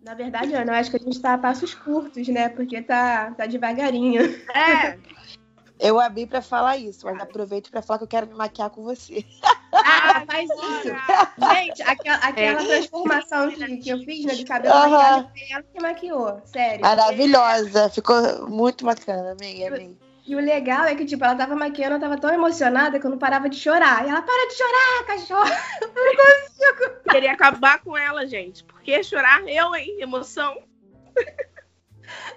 Na 0.03 0.15
verdade, 0.15 0.55
Ana, 0.55 0.73
eu 0.73 0.77
acho 0.77 0.91
que 0.91 0.97
a 0.97 1.01
gente 1.01 1.21
tá 1.21 1.35
a 1.35 1.39
passos 1.39 1.75
curtos, 1.75 2.27
né? 2.29 2.49
Porque 2.49 2.81
tá, 2.81 3.33
tá 3.33 3.45
devagarinho. 3.45 4.23
É. 4.55 4.99
Eu 5.79 6.01
abri 6.01 6.27
pra 6.27 6.43
falar 6.43 6.77
isso, 6.77 7.07
mas 7.07 7.21
aproveito 7.21 7.71
pra 7.71 7.83
falar 7.83 7.99
que 7.99 8.05
eu 8.05 8.09
quero 8.09 8.27
me 8.27 8.35
maquiar 8.35 8.71
com 8.71 8.83
você. 8.83 9.25
Ah, 9.73 10.25
faz 10.27 10.49
isso. 10.51 11.55
Gente, 11.55 11.83
aquela, 11.83 12.17
aquela 12.17 12.63
é. 12.63 12.67
transformação 12.67 13.51
que, 13.51 13.77
que 13.77 13.91
eu 13.91 13.99
fiz, 14.01 14.25
né, 14.25 14.35
de 14.35 14.45
cabelo 14.45 14.75
uhum. 14.75 14.91
maquiagem, 14.91 15.31
foi 15.31 15.53
ela 15.53 15.63
que 15.63 15.83
maquiou, 15.83 16.43
sério. 16.45 16.81
Maravilhosa, 16.81 17.89
ficou 17.91 18.49
muito 18.49 18.85
bacana, 18.85 19.33
amei, 19.33 19.67
amei. 19.67 19.97
E 20.29 20.37
o 20.37 20.41
legal 20.41 20.85
é 20.85 20.95
que, 20.95 21.07
tipo, 21.07 21.25
ela 21.25 21.35
tava 21.35 21.57
maquiando, 21.57 21.95
eu 21.95 22.01
tava 22.01 22.19
tão 22.19 22.31
emocionada 22.31 23.01
que 23.01 23.07
eu 23.07 23.11
não 23.11 23.17
parava 23.17 23.49
de 23.49 23.57
chorar. 23.57 24.05
E 24.05 24.11
ela, 24.11 24.21
para 24.21 24.49
de 24.49 24.55
chorar, 24.55 25.07
cachorro! 25.07 25.49
Eu 25.81 26.05
não 26.05 26.15
consigo. 26.17 27.01
Queria 27.11 27.33
acabar 27.33 27.83
com 27.83 27.97
ela, 27.97 28.27
gente. 28.27 28.63
Porque 28.65 29.03
chorar, 29.03 29.43
eu, 29.49 29.75
hein? 29.75 29.97
Emoção. 29.99 30.59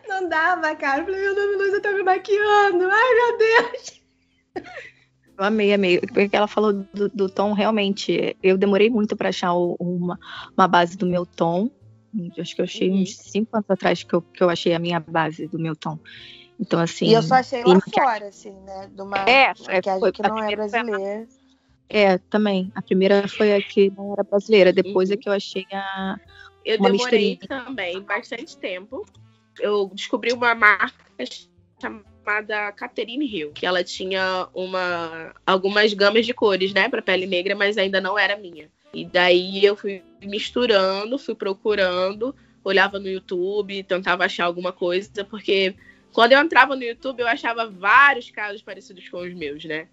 Não 0.08 0.28
dava, 0.28 0.76
cara. 0.76 1.02
Eu 1.02 1.06
falei, 1.06 1.22
meu 1.22 1.36
Deus, 1.36 1.58
Luísa 1.58 1.82
tá 1.82 1.92
me 1.92 2.04
maquiando. 2.04 2.90
Ai, 2.90 3.16
meu 3.16 3.38
Deus. 3.38 4.02
Eu 5.38 5.46
amei, 5.46 5.74
amei. 5.74 6.00
Porque 6.00 6.36
ela 6.36 6.48
falou 6.48 6.74
do, 6.74 7.10
do 7.10 7.30
tom, 7.30 7.54
realmente. 7.54 8.36
Eu 8.44 8.58
demorei 8.58 8.90
muito 8.90 9.16
para 9.16 9.30
achar 9.30 9.54
uma, 9.54 10.20
uma 10.56 10.68
base 10.68 10.98
do 10.98 11.06
meu 11.06 11.26
tom. 11.26 11.70
Acho 12.38 12.56
que 12.56 12.62
eu 12.62 12.66
achei 12.66 12.90
uhum. 12.90 13.02
uns 13.02 13.18
cinco 13.18 13.56
anos 13.56 13.70
atrás 13.70 14.04
que 14.04 14.14
eu, 14.14 14.22
que 14.22 14.44
eu 14.44 14.50
achei 14.50 14.74
a 14.74 14.80
minha 14.80 15.00
base 15.00 15.48
do 15.48 15.58
meu 15.58 15.76
tom. 15.76 15.98
Então, 16.60 16.80
assim. 16.80 17.08
E 17.08 17.14
eu 17.14 17.24
só 17.24 17.36
achei 17.36 17.64
lá 17.64 17.80
fora, 17.94 18.28
assim, 18.28 18.52
né? 18.52 18.90
De 18.94 19.02
uma 19.02 19.18
é, 19.18 19.48
maquiagem 19.48 20.00
foi, 20.00 20.12
que 20.12 20.22
não 20.22 20.38
é 20.38 20.56
brasileira. 20.56 21.28
É, 21.90 22.18
também. 22.18 22.72
A 22.76 22.82
primeira 22.82 23.28
foi 23.28 23.56
a 23.56 23.62
que 23.62 23.90
não 23.90 24.14
era 24.14 24.24
brasileira. 24.24 24.72
Depois 24.72 25.10
uhum. 25.10 25.16
é 25.16 25.18
que 25.18 25.28
eu 25.28 25.34
achei 25.34 25.66
a. 25.72 26.20
Eu 26.64 26.78
demorei 26.78 27.38
misturinha. 27.38 27.66
também 27.66 28.02
bastante 28.02 28.56
tempo. 28.58 29.04
Eu 29.60 29.90
descobri 29.94 30.32
uma 30.34 30.56
marca 30.56 30.96
chamada 31.82 32.72
Catherine 32.74 33.26
Hill, 33.26 33.52
que 33.52 33.66
ela 33.66 33.84
tinha 33.84 34.48
uma 34.54 35.34
algumas 35.46 35.94
gamas 35.94 36.26
de 36.26 36.34
cores, 36.34 36.74
né, 36.74 36.88
para 36.88 37.02
pele 37.02 37.26
negra, 37.26 37.56
mas 37.56 37.78
ainda 37.78 38.00
não 38.00 38.18
era 38.18 38.38
minha. 38.38 38.70
E 38.94 39.06
daí 39.06 39.64
eu 39.64 39.76
fui 39.76 40.04
misturando, 40.22 41.18
fui 41.18 41.34
procurando, 41.34 42.36
olhava 42.64 43.00
no 43.00 43.08
YouTube, 43.08 43.84
tentava 43.84 44.26
achar 44.26 44.46
alguma 44.46 44.72
coisa, 44.72 45.24
porque 45.26 45.76
quando 46.14 46.34
eu 46.34 46.40
entrava 46.40 46.76
no 46.76 46.84
YouTube, 46.84 47.22
eu 47.22 47.28
achava 47.28 47.70
vários 47.70 48.30
casos 48.30 48.62
parecidos 48.62 49.08
com 49.10 49.20
os 49.20 49.34
meus, 49.34 49.64
né? 49.64 49.88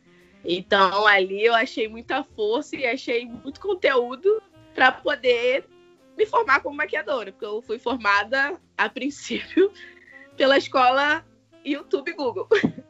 Então 0.44 1.06
ali 1.06 1.44
eu 1.44 1.54
achei 1.54 1.88
muita 1.88 2.22
força 2.22 2.76
e 2.76 2.86
achei 2.86 3.26
muito 3.26 3.60
conteúdo 3.60 4.42
para 4.74 4.92
poder 4.92 5.64
me 6.16 6.26
formar 6.26 6.60
como 6.60 6.76
maquiadora, 6.76 7.32
porque 7.32 7.46
eu 7.46 7.62
fui 7.62 7.78
formada 7.78 8.60
a 8.78 8.88
princípio 8.88 9.70
pela 10.36 10.56
escola 10.56 11.24
YouTube 11.64 12.12
Google. 12.12 12.48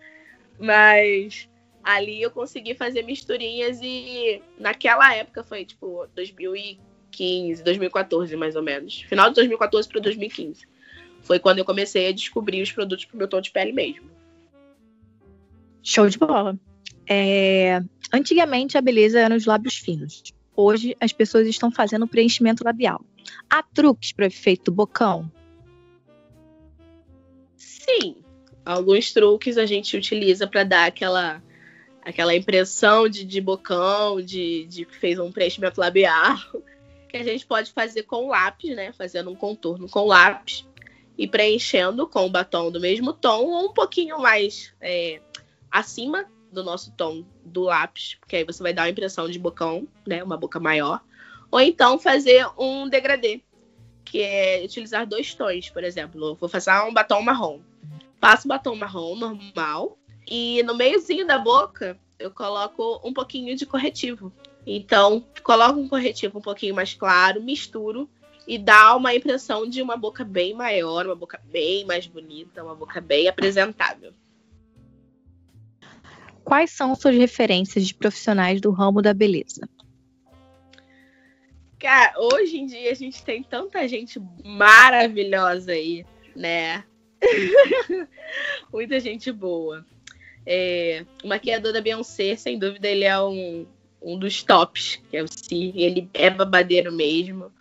Mas 0.61 1.49
ali 1.83 2.21
eu 2.21 2.30
consegui 2.30 2.75
fazer 2.75 3.02
misturinhas 3.02 3.80
e 3.83 4.42
naquela 4.59 5.14
época 5.14 5.42
foi 5.42 5.64
tipo 5.64 6.07
2015, 6.14 7.62
2014 7.62 8.37
mais 8.37 8.54
ou 8.54 8.62
menos. 8.62 9.02
Final 9.02 9.30
de 9.30 9.37
2014 9.37 9.88
para 9.88 10.00
2015 10.00 10.66
foi 11.23 11.38
quando 11.38 11.59
eu 11.59 11.64
comecei 11.64 12.09
a 12.09 12.12
descobrir 12.12 12.62
os 12.62 12.73
produtos 12.73 13.04
pro 13.04 13.16
meu 13.16 13.28
tom 13.28 13.40
de 13.40 13.50
pele 13.50 13.73
mesmo. 13.73 14.11
Show 15.83 16.09
de 16.09 16.18
bola. 16.18 16.59
É... 17.09 17.80
Antigamente 18.12 18.76
a 18.76 18.80
beleza 18.80 19.21
era 19.21 19.35
nos 19.35 19.47
lábios 19.47 19.76
finos. 19.76 20.23
Hoje 20.54 20.97
as 21.00 21.12
pessoas 21.12 21.47
estão 21.47 21.71
fazendo 21.71 22.07
preenchimento 22.07 22.64
labial. 22.64 23.04
Há 23.49 23.62
truques 23.62 24.12
para 24.12 24.26
efeito 24.26 24.73
bocão? 24.73 25.30
Sim, 27.59 28.17
alguns 28.65 29.12
truques 29.12 29.59
a 29.59 29.67
gente 29.67 29.97
utiliza 29.97 30.47
para 30.47 30.65
dar 30.65 30.87
aquela 30.87 31.43
aquela 32.00 32.35
impressão 32.35 33.07
de, 33.07 33.23
de 33.23 33.38
bocão, 33.38 34.23
de, 34.23 34.65
de 34.65 34.87
que 34.87 34.97
fez 34.97 35.19
um 35.19 35.31
preenchimento 35.31 35.79
labial, 35.79 36.38
que 37.11 37.19
a 37.19 37.23
gente 37.23 37.45
pode 37.45 37.71
fazer 37.73 38.05
com 38.05 38.29
lápis, 38.29 38.75
né? 38.75 38.93
Fazendo 38.93 39.31
um 39.31 39.35
contorno 39.35 39.88
com 39.88 40.07
lápis 40.07 40.67
e 41.19 41.27
preenchendo 41.27 42.07
com 42.07 42.25
o 42.25 42.31
batom 42.31 42.71
do 42.71 42.81
mesmo 42.81 43.12
tom 43.12 43.45
ou 43.45 43.67
um 43.67 43.73
pouquinho 43.75 44.19
mais 44.21 44.73
é, 44.81 45.21
acima 45.71 46.27
do 46.50 46.62
nosso 46.65 46.93
tom 46.93 47.25
do 47.45 47.62
lápis, 47.62 48.15
porque 48.21 48.37
aí 48.37 48.45
você 48.45 48.62
vai 48.62 48.73
dar 48.73 48.83
uma 48.83 48.91
impressão 48.91 49.29
de 49.29 49.38
bocão, 49.38 49.87
né, 50.07 50.23
uma 50.23 50.37
boca 50.37 50.59
maior, 50.59 51.03
ou 51.50 51.61
então 51.61 51.99
fazer 51.99 52.47
um 52.57 52.88
degradê, 52.88 53.43
que 54.11 54.21
é 54.21 54.62
utilizar 54.65 55.07
dois 55.07 55.35
tons, 55.35 55.71
por 55.71 55.85
exemplo, 55.85 56.35
vou 56.35 56.49
fazer 56.49 56.73
um 56.83 56.93
batom 56.93 57.23
marrom, 57.23 57.61
passo 58.21 58.47
o 58.47 58.49
batom 58.49 58.75
marrom 58.75 59.15
normal 59.17 59.99
e 60.27 60.62
no 60.62 60.75
meiozinho 60.75 61.27
da 61.27 61.38
boca 61.38 61.99
eu 62.19 62.31
coloco 62.31 63.00
um 63.05 63.12
pouquinho 63.12 63.55
de 63.57 63.65
corretivo. 63.65 64.33
Então, 64.67 65.25
coloco 65.43 65.79
um 65.79 65.88
corretivo 65.88 66.38
um 66.38 66.43
pouquinho 66.43 66.75
mais 66.75 66.93
claro, 66.93 67.43
misturo 67.43 68.09
e 68.47 68.59
dá 68.59 68.97
uma 68.97 69.15
impressão 69.15 69.69
de 69.69 69.81
uma 69.81 69.97
boca 69.97 70.25
bem 70.25 70.55
maior, 70.55 71.07
uma 71.07 71.15
boca 71.15 71.41
bem 71.45 71.85
mais 71.85 72.07
bonita, 72.07 72.65
uma 72.65 72.75
boca 72.75 73.00
bem 73.00 73.29
apresentável. 73.29 74.12
Quais 76.45 76.71
são 76.71 76.95
suas 76.95 77.15
referências 77.15 77.87
de 77.87 77.95
profissionais 77.95 78.61
do 78.61 78.71
ramo 78.71 79.03
da 79.03 79.12
beleza? 79.12 79.69
Cara, 81.78 82.12
hoje 82.18 82.58
em 82.58 82.66
dia 82.66 82.90
a 82.90 82.94
gente 82.94 83.23
tem 83.25 83.42
tanta 83.42 83.87
gente 83.87 84.20
maravilhosa 84.44 85.73
aí, 85.73 86.04
né? 86.35 86.85
Muita 88.73 88.99
gente 88.99 89.30
boa. 89.30 89.87
É, 90.44 91.04
o 91.23 91.28
maquiador 91.28 91.73
da 91.73 91.80
Beyoncé, 91.80 92.35
sem 92.35 92.58
dúvida, 92.58 92.88
ele 92.88 93.04
é 93.04 93.20
um, 93.20 93.66
um 94.02 94.18
dos 94.18 94.42
tops, 94.42 95.00
que 95.08 95.16
é 95.16 95.23
o 95.23 95.28
Si. 95.28 95.73
Ele 95.76 96.08
é 96.14 96.30
babadeiro 96.30 96.90
mesmo. 96.90 97.52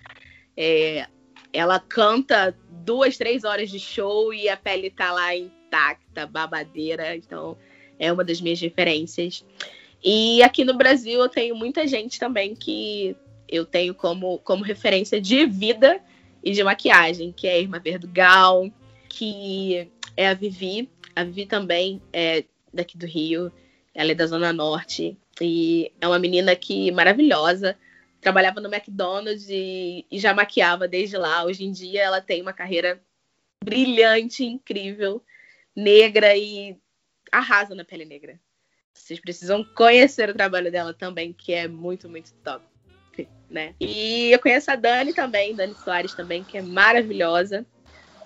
É, 0.56 1.06
ela 1.54 1.80
canta 1.80 2.58
duas, 2.72 3.18
três 3.18 3.44
horas 3.44 3.70
de 3.70 3.80
show 3.80 4.34
e 4.34 4.50
a 4.50 4.58
pele 4.58 4.90
tá 4.90 5.12
lá 5.12 5.36
intacta, 5.36 6.26
babadeira. 6.26 7.16
Então, 7.16 7.56
é 8.00 8.12
uma 8.12 8.24
das 8.24 8.42
minhas 8.42 8.60
referências. 8.60 9.46
E 10.04 10.42
aqui 10.42 10.64
no 10.64 10.76
Brasil 10.76 11.20
eu 11.20 11.30
tenho 11.30 11.56
muita 11.56 11.86
gente 11.86 12.20
também 12.20 12.56
que 12.56 13.16
eu 13.48 13.66
tenho 13.66 13.94
como, 13.94 14.40
como 14.40 14.64
referência 14.64 15.22
de 15.22 15.46
vida 15.46 16.02
e 16.44 16.52
de 16.52 16.64
maquiagem, 16.64 17.32
que 17.32 17.48
é 17.48 17.54
a 17.54 17.60
Irma 17.60 17.80
Verdugal, 17.80 18.72
que 19.10 19.90
é 20.16 20.28
a 20.28 20.34
Vivi. 20.34 20.90
A 21.16 21.24
Vivi 21.24 21.46
também 21.46 22.02
é 22.12 22.44
daqui 22.74 22.98
do 22.98 23.06
Rio, 23.06 23.52
ela 23.94 24.12
é 24.12 24.16
da 24.16 24.28
Zona 24.28 24.54
Norte 24.54 25.18
e 25.42 25.92
é 26.00 26.08
uma 26.08 26.20
menina 26.20 26.56
que 26.56 26.92
maravilhosa 26.92 27.78
trabalhava 28.20 28.60
no 28.60 28.74
McDonald's 28.74 29.48
e, 29.50 30.06
e, 30.12 30.20
já 30.20 30.34
maquiava 30.34 30.88
desde 30.88 31.18
lá. 31.18 31.44
Hoje 31.46 31.64
em 31.64 31.72
dia 31.72 32.04
ela 32.04 32.22
tem 32.22 32.42
uma 32.42 32.54
carreira 32.54 33.02
brilhante, 33.64 34.44
incrível, 34.44 35.24
negra 35.76 36.36
e 36.36 36.78
arrasa 37.32 37.76
na 37.76 37.86
pele 37.86 38.06
negra. 38.06 38.40
Vocês 38.94 39.20
precisam 39.20 39.64
conhecer 39.76 40.30
o 40.30 40.34
trabalho 40.34 40.72
dela 40.72 40.94
também, 40.94 41.32
que 41.32 41.54
é 41.54 41.68
muito, 41.68 42.10
muito 42.10 42.34
top. 42.44 42.66
Né? 43.50 43.74
E 43.80 44.32
eu 44.32 44.40
conheço 44.40 44.70
a 44.70 44.76
Dani 44.76 45.14
também, 45.14 45.56
Dani 45.56 45.74
Soares 45.76 46.14
também, 46.14 46.44
que 46.44 46.58
é 46.58 46.62
maravilhosa. 46.62 47.66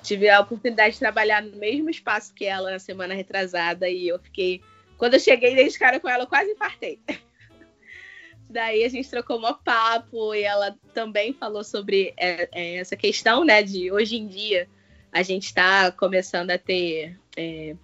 Tive 0.01 0.29
a 0.29 0.39
oportunidade 0.39 0.93
de 0.93 0.99
trabalhar 0.99 1.43
no 1.43 1.55
mesmo 1.57 1.89
espaço 1.89 2.33
que 2.33 2.45
ela 2.45 2.71
na 2.71 2.79
semana 2.79 3.13
retrasada 3.13 3.87
e 3.87 4.07
eu 4.07 4.17
fiquei. 4.17 4.61
Quando 4.97 5.13
eu 5.13 5.19
cheguei 5.19 5.55
dei 5.55 5.67
de 5.67 5.77
cara 5.77 5.99
com 5.99 6.09
ela, 6.09 6.23
eu 6.23 6.27
quase 6.27 6.51
infartei. 6.51 6.99
Daí 8.49 8.83
a 8.83 8.89
gente 8.89 9.09
trocou 9.09 9.39
um 9.39 9.53
papo 9.53 10.33
e 10.33 10.43
ela 10.43 10.75
também 10.93 11.33
falou 11.33 11.63
sobre 11.63 12.13
é, 12.17 12.49
é, 12.51 12.75
essa 12.77 12.97
questão, 12.97 13.45
né, 13.45 13.63
de 13.63 13.91
hoje 13.91 14.17
em 14.17 14.27
dia 14.27 14.67
a 15.11 15.23
gente 15.23 15.45
está 15.45 15.91
começando 15.91 16.51
a 16.51 16.57
ter 16.57 17.17
é, 17.37 17.75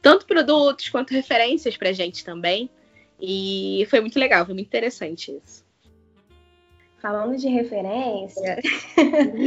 tanto 0.00 0.26
produtos 0.26 0.88
quanto 0.88 1.12
referências 1.12 1.76
para 1.76 1.92
gente 1.92 2.24
também. 2.24 2.70
E 3.20 3.86
foi 3.90 4.00
muito 4.00 4.18
legal, 4.18 4.46
foi 4.46 4.54
muito 4.54 4.66
interessante 4.66 5.38
isso. 5.44 5.64
Falando 7.00 7.34
de 7.36 7.48
referência, 7.48 8.58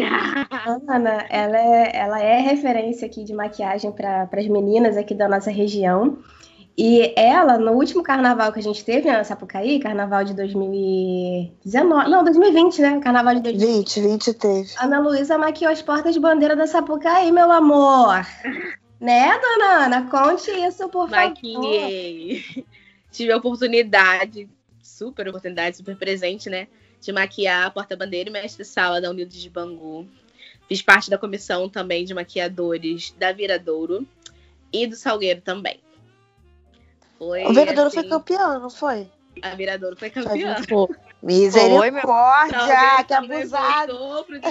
a 0.10 0.76
Ana, 0.90 1.26
ela 1.30 1.58
é, 1.58 1.96
ela 1.96 2.20
é 2.20 2.40
referência 2.40 3.06
aqui 3.06 3.24
de 3.24 3.32
maquiagem 3.32 3.92
para 3.92 4.28
as 4.32 4.48
meninas 4.48 4.98
aqui 4.98 5.14
da 5.14 5.30
nossa 5.30 5.52
região. 5.52 6.18
E 6.76 7.14
ela, 7.16 7.60
no 7.60 7.74
último 7.74 8.02
carnaval 8.02 8.52
que 8.52 8.60
a 8.60 8.64
gente 8.64 8.84
teve 8.84 9.08
né, 9.08 9.16
na 9.16 9.24
Sapucaí, 9.24 9.80
carnaval 9.80 10.24
de 10.24 10.34
2019, 10.34 12.10
não, 12.10 12.24
2020, 12.24 12.82
né? 12.82 13.00
Carnaval 13.00 13.36
de 13.36 13.42
2020. 13.42 14.00
20, 14.00 14.02
20 14.02 14.34
teve. 14.34 14.70
Ana 14.82 15.00
Luísa 15.00 15.38
maquiou 15.38 15.72
as 15.72 15.84
portas 15.84 16.16
de 16.16 16.20
bandeira 16.20 16.56
da 16.56 16.66
Sapucaí, 16.66 17.32
meu 17.32 17.52
amor. 17.52 18.26
né, 19.00 19.32
dona 19.40 19.86
Ana? 19.86 20.10
Conte 20.10 20.50
isso, 20.50 20.90
por 20.90 21.08
favor. 21.08 21.30
Maquiei. 21.30 22.66
Tive 23.12 23.32
a 23.32 23.38
oportunidade, 23.38 24.50
super 24.82 25.28
oportunidade, 25.28 25.78
super 25.78 25.96
presente, 25.96 26.50
né? 26.50 26.68
De 27.04 27.12
maquiar 27.12 27.68
a 27.68 27.70
porta-bandeira 27.70 28.30
e 28.30 28.34
mestre-sala 28.34 29.02
da 29.02 29.10
Unidos 29.10 29.36
de 29.36 29.50
Bangu. 29.50 30.08
Fiz 30.68 30.82
parte 30.82 31.10
da 31.10 31.18
comissão 31.18 31.68
também 31.68 32.06
de 32.06 32.14
maquiadores 32.14 33.14
da 33.18 33.34
Viradouro 33.34 34.08
e 34.72 34.88
do 34.88 34.96
Salgueiro 34.96 35.42
também. 35.42 35.80
Foi, 37.18 37.44
o 37.44 37.54
Viradouro 37.54 37.88
assim, 37.88 38.00
foi 38.00 38.10
campeão, 38.10 38.60
não 38.60 38.70
foi? 38.70 39.08
A 39.42 39.56
Viradouro 39.56 39.98
foi 39.98 40.10
campeã. 40.10 40.56
Misericórdia, 41.22 43.04
que 43.06 43.14
abusado. 43.14 44.26
Pro 44.26 44.42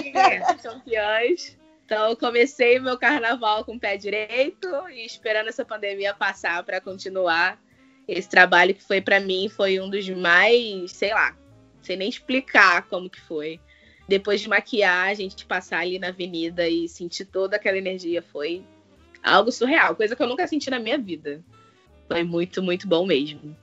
campeões. 0.61 1.57
Então, 1.85 2.09
eu 2.09 2.17
comecei 2.17 2.79
meu 2.79 2.97
carnaval 2.97 3.65
com 3.65 3.75
o 3.75 3.79
pé 3.79 3.97
direito 3.97 4.67
e 4.89 5.05
esperando 5.05 5.49
essa 5.49 5.65
pandemia 5.65 6.13
passar 6.13 6.63
para 6.63 6.79
continuar 6.79 7.59
esse 8.07 8.27
trabalho 8.27 8.73
que 8.73 8.83
foi 8.83 9.01
para 9.01 9.19
mim 9.19 9.49
foi 9.49 9.79
um 9.79 9.89
dos 9.89 10.09
mais, 10.09 10.91
sei 10.91 11.13
lá, 11.13 11.35
sem 11.83 11.97
nem 11.97 12.09
explicar 12.09 12.87
como 12.87 13.09
que 13.09 13.19
foi. 13.21 13.59
Depois 14.07 14.41
de 14.41 14.49
maquiar, 14.49 15.07
a 15.09 15.13
gente 15.13 15.45
passar 15.45 15.79
ali 15.79 15.97
na 15.97 16.09
avenida 16.09 16.67
e 16.67 16.89
sentir 16.89 17.25
toda 17.25 17.55
aquela 17.55 17.77
energia 17.77 18.21
foi 18.21 18.63
algo 19.23 19.51
surreal, 19.51 19.95
coisa 19.95 20.15
que 20.15 20.21
eu 20.21 20.27
nunca 20.27 20.47
senti 20.47 20.69
na 20.69 20.79
minha 20.79 20.97
vida. 20.97 21.43
Foi 22.07 22.23
muito, 22.23 22.61
muito 22.61 22.87
bom 22.87 23.05
mesmo. 23.05 23.55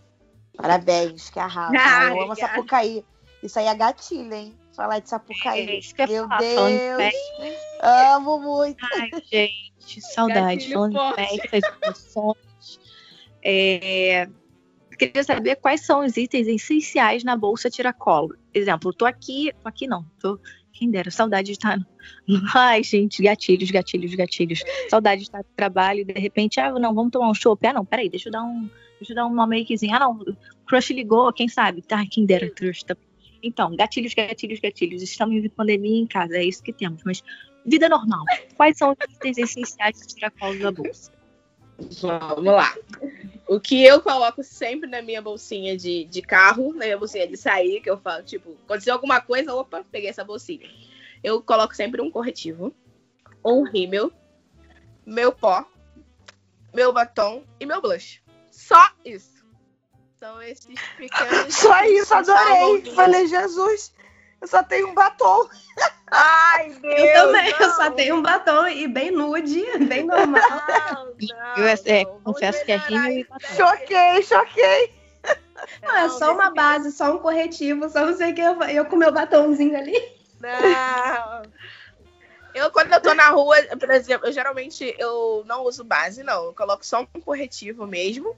Parabéns, 0.56 1.30
que 1.30 1.38
arrasa. 1.38 1.74
Ah, 1.78 2.08
eu 2.10 2.22
amo 2.22 2.36
Sapucaí. 2.36 3.04
Isso 3.42 3.58
aí 3.58 3.66
é 3.66 3.74
gatilho, 3.74 4.34
hein? 4.34 4.54
Falar 4.74 4.98
de 4.98 5.08
Sapucaí. 5.08 5.82
É 5.98 6.06
Meu 6.06 6.28
Deus. 6.28 7.14
amo 7.82 8.40
muito. 8.40 8.84
Ai, 8.94 9.10
gente, 9.30 10.00
saudade. 10.00 10.68
Gatilho 10.68 10.92
falando 10.92 11.16
de 11.16 11.48
festas, 11.48 12.14
É, 13.42 14.28
queria 15.06 15.24
saber 15.24 15.56
quais 15.56 15.84
são 15.84 16.04
os 16.04 16.16
itens 16.16 16.46
essenciais 16.46 17.24
na 17.24 17.36
bolsa 17.36 17.70
tiracolo. 17.70 18.36
Exemplo, 18.52 18.92
tô 18.92 19.06
aqui, 19.06 19.50
tô 19.62 19.68
aqui 19.68 19.86
não, 19.86 20.04
tô 20.20 20.38
quem 20.72 20.90
dera, 20.90 21.10
saudade 21.10 21.46
de 21.46 21.52
estar. 21.52 21.78
Ai, 22.54 22.82
gente, 22.82 23.22
gatilhos, 23.22 23.70
gatilhos, 23.70 24.14
gatilhos. 24.14 24.62
Saudade 24.88 25.20
de 25.20 25.26
estar 25.26 25.38
no 25.38 25.56
trabalho 25.56 26.00
e 26.00 26.04
de 26.04 26.18
repente, 26.18 26.60
ah, 26.60 26.72
não, 26.72 26.94
vamos 26.94 27.10
tomar 27.10 27.28
um 27.28 27.34
chopp. 27.34 27.66
Ah, 27.66 27.72
não, 27.72 27.84
peraí, 27.84 28.08
deixa 28.08 28.28
eu 28.28 28.32
dar 28.32 28.42
um. 28.42 28.68
Deixa 28.98 29.12
eu 29.12 29.16
dar 29.16 29.26
uma 29.26 29.46
makezinha. 29.46 29.96
Ah, 29.96 30.00
não, 30.00 30.18
crush 30.66 30.92
ligou, 30.92 31.32
quem 31.32 31.48
sabe? 31.48 31.82
Tá, 31.82 32.04
quem 32.10 32.24
dera, 32.24 32.48
crush. 32.50 32.84
Tá... 32.84 32.96
Então, 33.42 33.74
gatilhos, 33.74 34.14
gatilhos, 34.14 34.60
gatilhos. 34.60 35.02
Estamos 35.02 35.44
em 35.44 35.48
pandemia 35.48 36.00
em 36.00 36.06
casa, 36.06 36.36
é 36.36 36.44
isso 36.44 36.62
que 36.62 36.72
temos. 36.72 37.02
Mas, 37.04 37.22
vida 37.66 37.88
normal. 37.88 38.24
Quais 38.56 38.78
são 38.78 38.90
os 38.90 39.14
itens 39.16 39.38
essenciais 39.38 39.98
para 39.98 40.06
tirar 40.06 40.30
colo 40.30 40.58
da 40.58 40.70
bolsa? 40.70 41.12
Vamos 42.02 42.44
lá. 42.44 42.74
O 43.50 43.58
que 43.58 43.84
eu 43.84 44.00
coloco 44.00 44.44
sempre 44.44 44.88
na 44.88 45.02
minha 45.02 45.20
bolsinha 45.20 45.76
de, 45.76 46.04
de 46.04 46.22
carro, 46.22 46.72
na 46.72 46.84
minha 46.84 46.96
bolsinha 46.96 47.26
de 47.26 47.36
sair, 47.36 47.80
que 47.80 47.90
eu 47.90 47.98
falo, 47.98 48.22
tipo, 48.22 48.56
aconteceu 48.64 48.94
alguma 48.94 49.20
coisa, 49.20 49.52
opa, 49.52 49.84
peguei 49.90 50.08
essa 50.08 50.22
bolsinha. 50.22 50.70
Eu 51.20 51.42
coloco 51.42 51.74
sempre 51.74 52.00
um 52.00 52.12
corretivo, 52.12 52.72
um 53.44 53.64
rímel, 53.64 54.12
meu 55.04 55.32
pó, 55.32 55.68
meu 56.72 56.92
batom 56.92 57.42
e 57.58 57.66
meu 57.66 57.82
blush. 57.82 58.22
Só 58.52 58.88
isso. 59.04 59.44
São 60.20 60.40
esses 60.40 60.80
pequenos. 60.96 61.50
Só 61.52 61.82
isso, 61.86 62.14
adorei. 62.14 62.84
Falei, 62.94 63.26
Jesus, 63.26 63.92
eu 64.40 64.48
só 64.48 64.62
tenho 64.62 64.88
um 64.88 64.94
batom. 64.94 65.48
Ai, 66.10 66.70
Deus. 66.80 66.98
Eu 66.98 67.26
também, 67.26 67.52
não. 67.52 67.60
eu 67.60 67.70
só 67.70 67.90
tenho 67.90 68.16
um 68.16 68.22
batom 68.22 68.66
e 68.68 68.88
bem 68.88 69.10
nude, 69.10 69.62
bem 69.86 70.04
normal. 70.04 70.42
Não, 70.90 71.04
não, 71.06 71.56
eu 71.56 71.66
é, 71.66 72.04
confesso 72.24 72.64
que 72.64 72.72
é 72.72 72.76
rímel 72.76 73.12
e 73.12 73.24
batom. 73.24 73.46
Choquei, 73.54 74.22
choquei. 74.22 75.00
Não, 75.82 75.96
é 75.96 76.08
só 76.08 76.32
uma 76.32 76.50
base, 76.50 76.90
só 76.90 77.14
um 77.14 77.18
corretivo, 77.18 77.88
só 77.90 78.06
não 78.06 78.16
sei 78.16 78.32
o 78.32 78.34
que 78.34 78.40
eu, 78.40 78.62
eu 78.62 78.84
com 78.86 78.96
meu 78.96 79.12
batomzinho 79.12 79.76
ali. 79.76 79.94
Não. 80.40 81.42
Eu, 82.54 82.70
quando 82.70 82.92
eu 82.92 83.00
tô 83.00 83.14
na 83.14 83.28
rua, 83.28 83.56
por 83.78 83.90
exemplo, 83.90 84.26
eu 84.26 84.32
geralmente 84.32 84.94
eu 84.98 85.44
não 85.46 85.64
uso 85.64 85.84
base, 85.84 86.22
não. 86.22 86.46
Eu 86.46 86.54
coloco 86.54 86.84
só 86.84 87.06
um 87.14 87.20
corretivo 87.20 87.86
mesmo. 87.86 88.34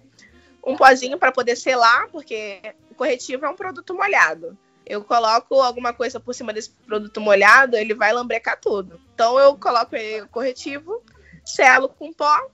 Um 0.65 0.77
pozinho 0.77 1.17
para 1.17 1.33
poder 1.33 1.57
selar, 1.57 2.09
porque 2.11 2.61
o 2.91 2.95
corretivo 2.95 3.47
é 3.47 3.49
um 3.49 3.57
produto 3.57 3.95
molhado 3.95 4.59
eu 4.87 5.03
coloco 5.05 5.61
alguma 5.61 5.93
coisa 5.93 6.19
por 6.19 6.35
cima 6.35 6.53
desse 6.53 6.71
produto 6.71 7.21
molhado, 7.21 7.77
ele 7.77 7.95
vai 7.95 8.13
lambrecar 8.13 8.61
tudo. 8.61 9.01
Então 9.15 9.39
eu 9.39 9.57
coloco 9.57 9.95
o 9.97 10.29
corretivo, 10.29 11.03
selo 11.45 11.89
com 11.89 12.13
pó, 12.13 12.51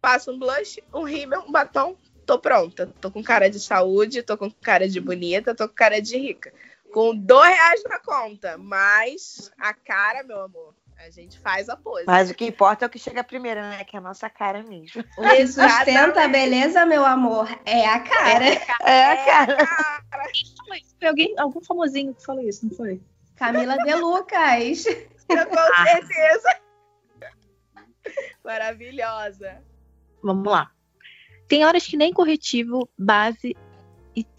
passo 0.00 0.30
um 0.30 0.38
blush, 0.38 0.82
um 0.92 1.02
rímel, 1.02 1.42
um 1.42 1.52
batom, 1.52 1.96
tô 2.24 2.38
pronta. 2.38 2.92
Tô 3.00 3.10
com 3.10 3.22
cara 3.22 3.48
de 3.48 3.60
saúde, 3.60 4.22
tô 4.22 4.36
com 4.36 4.50
cara 4.50 4.88
de 4.88 5.00
bonita, 5.00 5.54
tô 5.54 5.68
com 5.68 5.74
cara 5.74 6.00
de 6.00 6.16
rica. 6.16 6.52
Com 6.92 7.14
dois 7.14 7.48
reais 7.48 7.82
na 7.84 7.98
conta, 7.98 8.56
mas 8.56 9.50
a 9.58 9.74
cara, 9.74 10.22
meu 10.22 10.42
amor, 10.42 10.74
a 10.98 11.10
gente 11.10 11.38
faz 11.38 11.68
a 11.68 11.76
pose. 11.76 12.04
Mas 12.06 12.30
o 12.30 12.34
que 12.34 12.46
importa 12.46 12.84
é 12.84 12.86
o 12.86 12.90
que 12.90 12.98
chega 12.98 13.22
primeiro, 13.22 13.60
né? 13.60 13.84
Que 13.84 13.96
é 13.96 13.98
a 13.98 14.02
nossa 14.02 14.28
cara 14.30 14.62
mesmo. 14.62 15.04
O 15.18 15.22
que 15.22 15.46
sustenta 15.46 16.24
a 16.24 16.28
beleza, 16.28 16.86
meu 16.86 17.04
amor, 17.04 17.48
é 17.64 17.86
a 17.86 18.00
cara. 18.00 18.44
É 18.44 18.52
a 18.52 18.66
cara. 18.66 18.90
É 18.90 19.04
a 19.04 19.24
cara. 19.24 19.68
Foi 20.98 21.08
alguém, 21.08 21.34
algum 21.38 21.62
famosinho 21.62 22.14
que 22.14 22.24
falou 22.24 22.42
isso, 22.42 22.66
não 22.66 22.76
foi? 22.76 23.00
Camila 23.36 23.76
De 23.78 23.94
Lucas. 23.94 24.84
Com 25.28 25.84
certeza. 25.84 26.60
Maravilhosa. 28.44 29.62
Vamos 30.22 30.50
lá. 30.50 30.70
Tem 31.48 31.64
horas 31.64 31.86
que 31.86 31.96
nem 31.96 32.12
corretivo, 32.12 32.88
base 32.98 33.56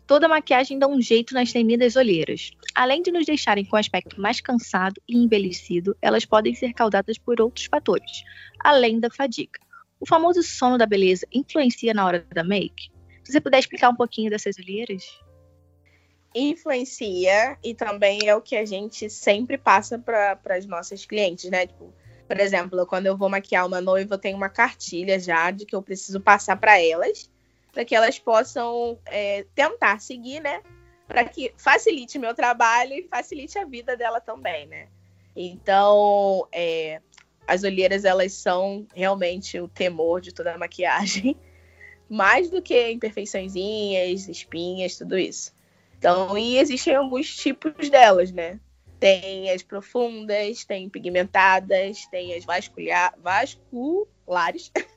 toda 0.07 0.27
maquiagem 0.27 0.79
dá 0.79 0.87
um 0.87 1.01
jeito 1.01 1.33
nas 1.33 1.51
temidas 1.51 1.97
olheiras. 1.97 2.51
Além 2.73 3.01
de 3.01 3.11
nos 3.11 3.25
deixarem 3.25 3.65
com 3.65 3.75
aspecto 3.75 4.19
mais 4.19 4.39
cansado 4.39 5.01
e 5.07 5.17
envelhecido, 5.17 5.95
elas 6.01 6.25
podem 6.25 6.55
ser 6.55 6.73
causadas 6.73 7.17
por 7.17 7.41
outros 7.41 7.65
fatores, 7.65 8.23
além 8.61 8.99
da 8.99 9.09
fadiga. 9.11 9.59
O 9.99 10.07
famoso 10.07 10.41
sono 10.41 10.77
da 10.77 10.85
beleza 10.85 11.27
influencia 11.31 11.93
na 11.93 12.05
hora 12.05 12.25
da 12.33 12.43
make? 12.43 12.89
Se 13.23 13.33
você 13.33 13.41
puder 13.41 13.59
explicar 13.59 13.89
um 13.89 13.95
pouquinho 13.95 14.29
dessas 14.29 14.57
olheiras? 14.57 15.03
Influencia 16.33 17.57
e 17.63 17.73
também 17.73 18.27
é 18.27 18.35
o 18.35 18.41
que 18.41 18.55
a 18.55 18.65
gente 18.65 19.09
sempre 19.09 19.57
passa 19.57 19.99
para 19.99 20.39
as 20.51 20.65
nossas 20.65 21.05
clientes, 21.05 21.49
né? 21.49 21.67
Tipo, 21.67 21.93
por 22.27 22.39
exemplo, 22.39 22.85
quando 22.85 23.07
eu 23.07 23.17
vou 23.17 23.27
maquiar 23.27 23.65
uma 23.65 23.81
noiva, 23.81 24.15
eu 24.15 24.19
tenho 24.19 24.37
uma 24.37 24.49
cartilha 24.49 25.19
já 25.19 25.51
de 25.51 25.65
que 25.65 25.75
eu 25.75 25.81
preciso 25.81 26.21
passar 26.21 26.55
para 26.57 26.79
elas, 26.79 27.29
para 27.77 27.85
que 27.85 27.95
elas 27.95 28.17
possam 28.17 28.97
é, 29.05 29.45
tentar 29.53 30.01
seguir, 30.01 30.39
né? 30.39 30.63
para 31.07 31.23
que 31.23 31.53
facilite 31.55 32.17
meu 32.17 32.33
trabalho 32.33 32.95
e 32.95 33.07
facilite 33.07 33.59
a 33.59 33.65
vida 33.65 33.95
dela 33.95 34.19
também, 34.19 34.65
né? 34.65 34.87
Então, 35.35 36.47
é, 36.51 36.99
as 37.45 37.63
olheiras 37.63 38.03
elas 38.03 38.33
são 38.33 38.87
realmente 38.95 39.59
o 39.59 39.67
temor 39.67 40.21
de 40.21 40.33
toda 40.33 40.55
a 40.55 40.57
maquiagem, 40.65 41.37
mais 42.09 42.49
do 42.49 42.63
que 42.63 42.89
imperfeiçõezinhas, 42.89 44.27
espinhas, 44.27 44.97
tudo 44.97 45.15
isso. 45.15 45.53
Então, 45.99 46.35
e 46.35 46.57
existem 46.57 46.95
alguns 46.95 47.35
tipos 47.35 47.91
delas, 47.91 48.31
né? 48.31 48.59
Tem 48.99 49.51
as 49.51 49.61
profundas, 49.61 50.65
tem 50.65 50.89
pigmentadas, 50.89 52.07
tem 52.07 52.33
as 52.33 52.43
vasculares 52.43 53.59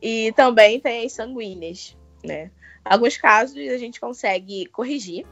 e 0.00 0.32
também 0.32 0.80
tem 0.80 1.06
as 1.06 1.12
sanguíneas, 1.12 1.96
né? 2.24 2.50
Alguns 2.84 3.16
casos 3.16 3.56
a 3.56 3.78
gente 3.78 4.00
consegue 4.00 4.66
corrigir, 4.66 5.26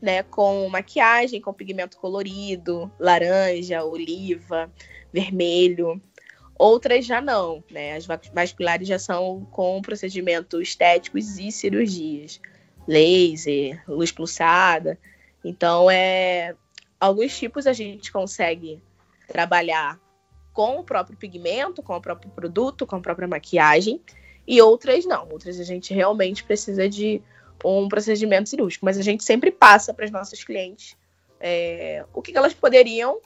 né, 0.00 0.22
com 0.22 0.68
maquiagem, 0.68 1.40
com 1.40 1.52
pigmento 1.52 1.96
colorido, 1.98 2.90
laranja, 2.98 3.84
oliva, 3.84 4.72
vermelho. 5.12 6.00
Outras 6.58 7.06
já 7.06 7.20
não, 7.20 7.62
né? 7.70 7.94
As 7.96 8.06
vasculares 8.32 8.88
já 8.88 8.98
são 8.98 9.46
com 9.52 9.80
procedimentos 9.80 10.60
estéticos 10.60 11.38
e 11.38 11.52
cirurgias. 11.52 12.40
laser, 12.86 13.82
luz 13.86 14.10
pulsada. 14.10 14.98
Então, 15.44 15.90
é 15.90 16.54
alguns 16.98 17.36
tipos 17.38 17.66
a 17.66 17.72
gente 17.72 18.10
consegue 18.10 18.82
trabalhar 19.28 20.00
com 20.58 20.80
o 20.80 20.82
próprio 20.82 21.16
pigmento, 21.16 21.84
com 21.84 21.94
o 21.94 22.00
próprio 22.00 22.28
produto, 22.32 22.84
com 22.84 22.96
a 22.96 23.00
própria 23.00 23.28
maquiagem, 23.28 24.02
e 24.44 24.60
outras 24.60 25.06
não. 25.06 25.28
Outras 25.30 25.60
a 25.60 25.62
gente 25.62 25.94
realmente 25.94 26.42
precisa 26.42 26.88
de 26.88 27.22
um 27.64 27.86
procedimento 27.86 28.48
cirúrgico, 28.48 28.84
mas 28.84 28.98
a 28.98 29.02
gente 29.02 29.22
sempre 29.22 29.52
passa 29.52 29.94
para 29.94 30.04
as 30.04 30.10
nossas 30.10 30.42
clientes 30.42 30.96
é, 31.38 32.04
o 32.12 32.20
que, 32.20 32.36
elas 32.36 32.52
poderiam 32.52 33.20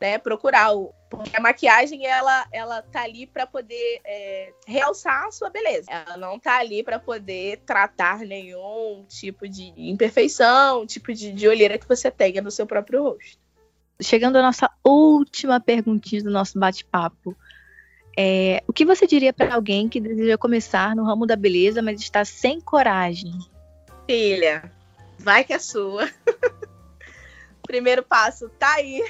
né, 0.00 0.16
procurar. 0.16 0.70
Porque 1.10 1.36
a 1.36 1.40
maquiagem, 1.42 2.06
ela, 2.06 2.46
ela 2.50 2.80
tá 2.80 3.02
ali 3.02 3.26
para 3.26 3.46
poder 3.46 4.00
é, 4.02 4.54
realçar 4.66 5.26
a 5.26 5.32
sua 5.32 5.50
beleza. 5.50 5.90
Ela 5.90 6.16
não 6.16 6.38
tá 6.38 6.56
ali 6.56 6.82
para 6.82 6.98
poder 6.98 7.58
tratar 7.66 8.20
nenhum 8.20 9.04
tipo 9.06 9.46
de 9.46 9.74
imperfeição, 9.76 10.86
tipo 10.86 11.12
de, 11.12 11.30
de 11.30 11.46
olheira 11.46 11.76
que 11.76 11.86
você 11.86 12.10
tenha 12.10 12.40
no 12.40 12.50
seu 12.50 12.66
próprio 12.66 13.02
rosto. 13.02 13.49
Chegando 14.00 14.36
à 14.36 14.42
nossa 14.42 14.70
última 14.84 15.60
perguntinha 15.60 16.22
do 16.22 16.30
nosso 16.30 16.58
bate-papo. 16.58 17.36
É, 18.16 18.62
o 18.66 18.72
que 18.72 18.84
você 18.84 19.06
diria 19.06 19.32
para 19.32 19.54
alguém 19.54 19.88
que 19.88 20.00
deseja 20.00 20.36
começar 20.36 20.96
no 20.96 21.04
ramo 21.04 21.26
da 21.26 21.36
beleza, 21.36 21.80
mas 21.80 22.00
está 22.00 22.24
sem 22.24 22.60
coragem? 22.60 23.38
Filha, 24.06 24.70
vai 25.18 25.44
que 25.44 25.52
é 25.52 25.58
sua. 25.58 26.08
Primeiro 27.62 28.02
passo 28.02 28.48
tá 28.58 28.74
aí 28.74 29.02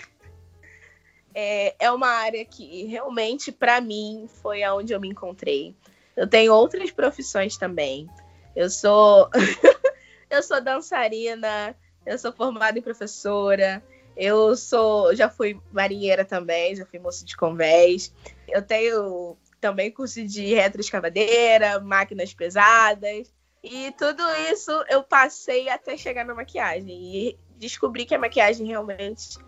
é, 1.35 1.75
é 1.79 1.91
uma 1.91 2.09
área 2.09 2.45
que 2.45 2.85
realmente, 2.85 3.53
para 3.53 3.81
mim, 3.81 4.29
foi 4.43 4.63
aonde 4.63 4.93
eu 4.93 5.01
me 5.01 5.09
encontrei. 5.09 5.75
Eu 6.17 6.27
tenho 6.27 6.53
outras 6.53 6.91
profissões 6.91 7.57
também. 7.57 8.09
Eu 8.55 8.69
sou 8.69 9.31
eu 10.29 10.43
sou 10.43 10.61
dançarina, 10.61 11.75
eu 12.05 12.19
sou 12.19 12.33
formada 12.33 12.79
em 12.79 12.83
professora, 12.83 13.83
eu 14.17 14.57
sou 14.57 15.15
já 15.15 15.29
fui 15.29 15.61
marinheira 15.73 16.25
também, 16.25 16.77
já 16.77 16.85
fui 16.85 16.99
moça 16.99 17.25
de 17.25 17.37
convés. 17.37 18.13
Eu 18.49 18.63
tenho 18.63 19.37
também 19.61 19.91
curso 19.91 20.25
de 20.25 20.55
retroescavadeira, 20.55 21.81
máquinas 21.81 22.33
pesadas. 22.35 23.33
E 23.63 23.93
tudo 23.93 24.23
isso 24.51 24.71
eu 24.89 25.03
passei 25.03 25.69
até 25.69 25.97
chegar 25.97 26.25
na 26.25 26.35
maquiagem 26.35 26.89
e 26.89 27.39
descobri 27.59 28.07
que 28.07 28.15
a 28.15 28.19
maquiagem 28.19 28.67
realmente 28.67 29.39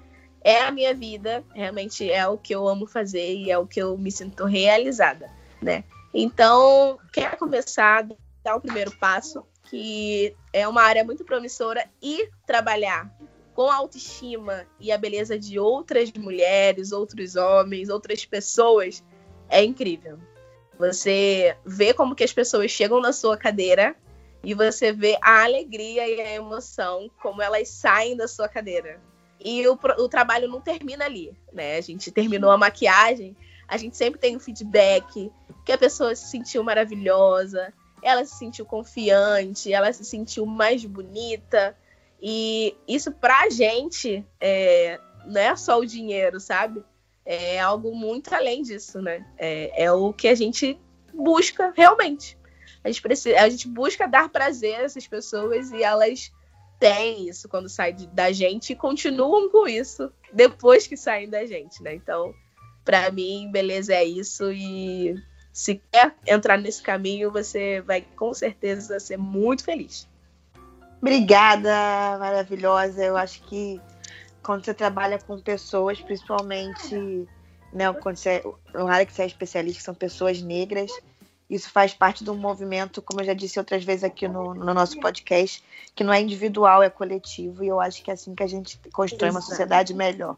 é 0.45 0.61
a 0.63 0.71
minha 0.71 0.93
vida, 0.93 1.43
realmente 1.55 2.11
é 2.11 2.27
o 2.27 2.37
que 2.37 2.55
eu 2.55 2.69
amo 2.69 2.87
fazer 2.87 3.37
e 3.37 3.51
é 3.51 3.57
o 3.57 3.67
que 3.67 3.81
eu 3.81 3.97
me 3.97 4.11
sinto 4.11 4.45
realizada, 4.45 5.31
né? 5.63 5.85
Então, 6.13 6.99
quer 7.13 7.39
começar, 7.39 8.07
dar 8.45 8.57
o 8.57 8.61
primeiro 8.61 8.91
passo, 8.99 9.47
que 9.71 10.37
é 10.53 10.69
uma 10.69 10.83
área 10.83 11.05
muito 11.05 11.25
promissora 11.25 11.89
e 12.03 12.29
trabalhar 12.47 13.11
com 13.55 13.71
a 13.71 13.77
autoestima 13.77 14.67
e 14.81 14.91
a 14.91 14.99
beleza 14.99 15.39
de 15.39 15.59
outras 15.59 16.13
mulheres, 16.13 16.93
outros 16.93 17.37
homens, 17.37 17.89
outras 17.89 18.25
pessoas 18.25 19.05
é 19.49 19.63
incrível. 19.63 20.19
Você 20.79 21.57
vê 21.65 21.93
como 21.93 22.15
que 22.15 22.25
as 22.25 22.33
pessoas 22.33 22.71
chegam 22.71 23.01
na 23.01 23.13
sua 23.13 23.37
cadeira 23.37 23.95
e 24.43 24.55
você 24.55 24.93
vê 24.93 25.17
a 25.23 25.45
alegria 25.45 26.09
e 26.09 26.21
a 26.21 26.35
emoção 26.35 27.11
como 27.23 27.43
elas 27.43 27.69
saem 27.69 28.17
da 28.17 28.27
sua 28.27 28.49
cadeira. 28.49 29.01
E 29.39 29.67
o, 29.69 29.79
o 29.99 30.09
trabalho 30.09 30.49
não 30.49 30.61
termina 30.61 31.05
ali, 31.05 31.37
né? 31.53 31.77
A 31.77 31.81
gente 31.81 32.11
terminou 32.11 32.51
a 32.51 32.59
maquiagem, 32.59 33.37
a 33.69 33.77
gente 33.77 33.97
sempre 33.97 34.21
tem 34.21 34.37
um 34.37 34.41
feedback 34.41 35.31
que 35.65 35.73
a 35.73 35.79
pessoa 35.79 36.15
se 36.15 36.29
sentiu 36.29 36.63
maravilhosa, 36.63 37.73
ela 38.03 38.25
se 38.25 38.37
sentiu 38.37 38.67
confiante, 38.67 39.73
ela 39.73 39.93
se 39.93 40.05
sentiu 40.05 40.45
mais 40.45 40.85
bonita. 40.85 41.77
E 42.23 42.77
isso 42.87 43.11
pra 43.11 43.51
gente 43.51 44.25
é, 44.41 45.01
não 45.27 45.41
é 45.41 45.57
só 45.57 45.81
o 45.81 45.85
dinheiro, 45.85 46.39
sabe? 46.39 46.85
É 47.25 47.59
algo 47.59 47.95
muito 47.95 48.33
além 48.33 48.63
disso, 48.63 49.03
né? 49.03 49.27
É, 49.37 49.85
é 49.85 49.93
o 49.93 50.13
que 50.13 50.29
a 50.29 50.35
gente 50.35 50.79
busca 51.13 51.73
realmente. 51.77 52.39
A 52.85 52.89
gente, 52.89 53.03
precisa, 53.03 53.41
a 53.41 53.49
gente 53.49 53.67
busca 53.67 54.07
dar 54.07 54.29
prazer 54.29 54.77
a 54.77 54.83
essas 54.83 55.07
pessoas 55.07 55.73
e 55.73 55.83
elas 55.83 56.33
têm 56.79 57.29
isso 57.29 57.49
quando 57.49 57.69
saem 57.69 58.09
da 58.13 58.31
gente 58.33 58.73
e 58.73 58.77
continuam 58.77 59.49
com 59.51 59.67
isso 59.67 60.13
depois 60.33 60.87
que 60.87 60.97
saem 60.97 61.29
da 61.29 61.45
gente, 61.45 61.83
né? 61.83 61.95
Então, 61.95 62.33
para 62.85 63.11
mim, 63.11 63.51
beleza 63.53 63.95
é 63.95 64.05
isso 64.05 64.51
e 64.53 65.15
se 65.53 65.81
quer 65.91 66.15
entrar 66.27 66.57
nesse 66.57 66.83
caminho, 66.83 67.31
você 67.31 67.81
vai 67.83 68.01
com 68.01 68.33
certeza 68.33 68.99
ser 68.99 69.17
muito 69.17 69.65
feliz. 69.65 70.09
Obrigada, 71.03 72.17
maravilhosa. 72.21 73.05
Eu 73.05 73.17
acho 73.17 73.43
que 73.43 73.81
quando 74.41 74.65
você 74.65 74.73
trabalha 74.73 75.19
com 75.19 75.37
pessoas, 75.37 76.01
principalmente, 76.01 77.29
né, 77.73 77.93
quando 77.95 78.17
você, 78.17 78.41
no 78.73 78.87
área 78.87 79.05
que 79.05 79.13
você 79.13 79.23
é 79.23 79.27
especialista, 79.27 79.81
que 79.81 79.85
são 79.85 79.95
pessoas 79.95 80.41
negras, 80.41 80.93
isso 81.51 81.69
faz 81.71 81.93
parte 81.93 82.23
de 82.23 82.31
um 82.31 82.37
movimento, 82.37 83.03
como 83.03 83.21
eu 83.21 83.25
já 83.25 83.35
disse 83.35 83.59
outras 83.59 83.83
vezes 83.83 84.05
aqui 84.05 84.29
no, 84.29 84.55
no 84.55 84.73
nosso 84.73 85.01
podcast, 85.01 85.63
que 85.93 86.05
não 86.05 86.13
é 86.13 86.21
individual, 86.21 86.85
é 86.85 86.89
coletivo, 86.89 87.65
e 87.65 87.69
eu 87.69 87.81
acho 87.81 88.01
que 88.01 88.11
é 88.11 88.15
assim 88.15 88.33
que 88.33 88.43
a 88.45 88.47
gente 88.47 88.81
constrói 88.93 89.31
uma 89.31 89.41
sociedade 89.41 89.93
melhor. 89.93 90.37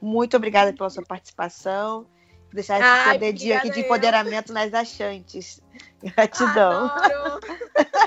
Muito 0.00 0.34
obrigada 0.34 0.72
pela 0.72 0.88
sua 0.88 1.04
participação. 1.04 2.06
Deixar 2.52 2.78
esse 2.78 2.88
Ai, 3.10 3.18
dedinho 3.18 3.58
aqui 3.58 3.70
de 3.70 3.80
empoderamento 3.80 4.48
eu. 4.48 4.54
nas 4.54 4.72
achantes. 4.72 5.60
Gratidão. 6.02 6.90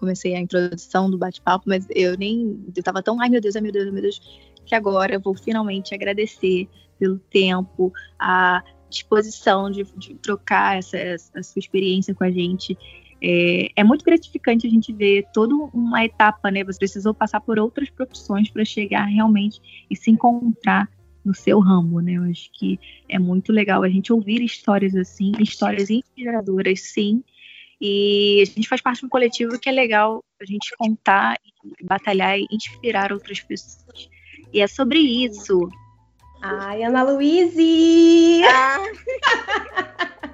Comecei 0.00 0.34
a 0.34 0.40
introdução 0.40 1.10
do 1.10 1.18
bate-papo, 1.18 1.66
mas 1.68 1.86
eu 1.94 2.16
nem. 2.16 2.58
Eu 2.74 2.82
tava 2.82 3.02
tão. 3.02 3.20
Ai, 3.20 3.28
meu 3.28 3.38
Deus, 3.38 3.54
ai, 3.54 3.60
meu 3.60 3.70
Deus, 3.70 3.84
ai, 3.84 3.92
meu 3.92 4.00
Deus. 4.00 4.18
Que 4.64 4.74
agora 4.74 5.12
eu 5.12 5.20
vou 5.20 5.34
finalmente 5.34 5.94
agradecer 5.94 6.66
pelo 6.98 7.18
tempo, 7.18 7.92
a 8.18 8.64
disposição 8.88 9.70
de, 9.70 9.84
de 9.96 10.14
trocar 10.14 10.78
essa, 10.78 10.96
essa, 10.96 11.42
sua 11.42 11.60
experiência 11.60 12.14
com 12.14 12.24
a 12.24 12.30
gente. 12.30 12.78
É, 13.22 13.68
é, 13.76 13.84
muito 13.84 14.02
gratificante 14.02 14.66
a 14.66 14.70
gente 14.70 14.90
ver 14.90 15.26
toda 15.34 15.54
uma 15.54 16.02
etapa, 16.02 16.50
né? 16.50 16.64
Você 16.64 16.78
precisou 16.78 17.12
passar 17.12 17.42
por 17.42 17.58
outras 17.58 17.90
profissões 17.90 18.48
para 18.48 18.64
chegar 18.64 19.04
realmente 19.04 19.60
e 19.90 19.94
se 19.94 20.10
encontrar 20.10 20.88
no 21.22 21.34
seu 21.34 21.60
ramo, 21.60 22.00
né? 22.00 22.14
Eu 22.14 22.22
acho 22.22 22.50
que 22.52 22.80
é 23.06 23.18
muito 23.18 23.52
legal 23.52 23.82
a 23.82 23.88
gente 23.90 24.10
ouvir 24.10 24.40
histórias 24.42 24.96
assim, 24.96 25.32
histórias 25.38 25.90
inspiradoras, 25.90 26.80
sim. 26.80 27.22
E 27.80 28.42
a 28.42 28.44
gente 28.44 28.68
faz 28.68 28.80
parte 28.80 29.00
de 29.00 29.06
um 29.06 29.08
coletivo 29.08 29.58
que 29.58 29.68
é 29.68 29.72
legal 29.72 30.22
a 30.40 30.44
gente 30.44 30.74
contar, 30.76 31.38
batalhar 31.82 32.38
e 32.38 32.46
inspirar 32.50 33.12
outras 33.12 33.40
pessoas. 33.40 34.08
E 34.52 34.60
é 34.60 34.66
sobre 34.66 34.98
isso 34.98 35.70
Ai, 36.42 36.82
Ana 36.82 37.02
Luíse! 37.02 38.42
Ah. 38.44 38.78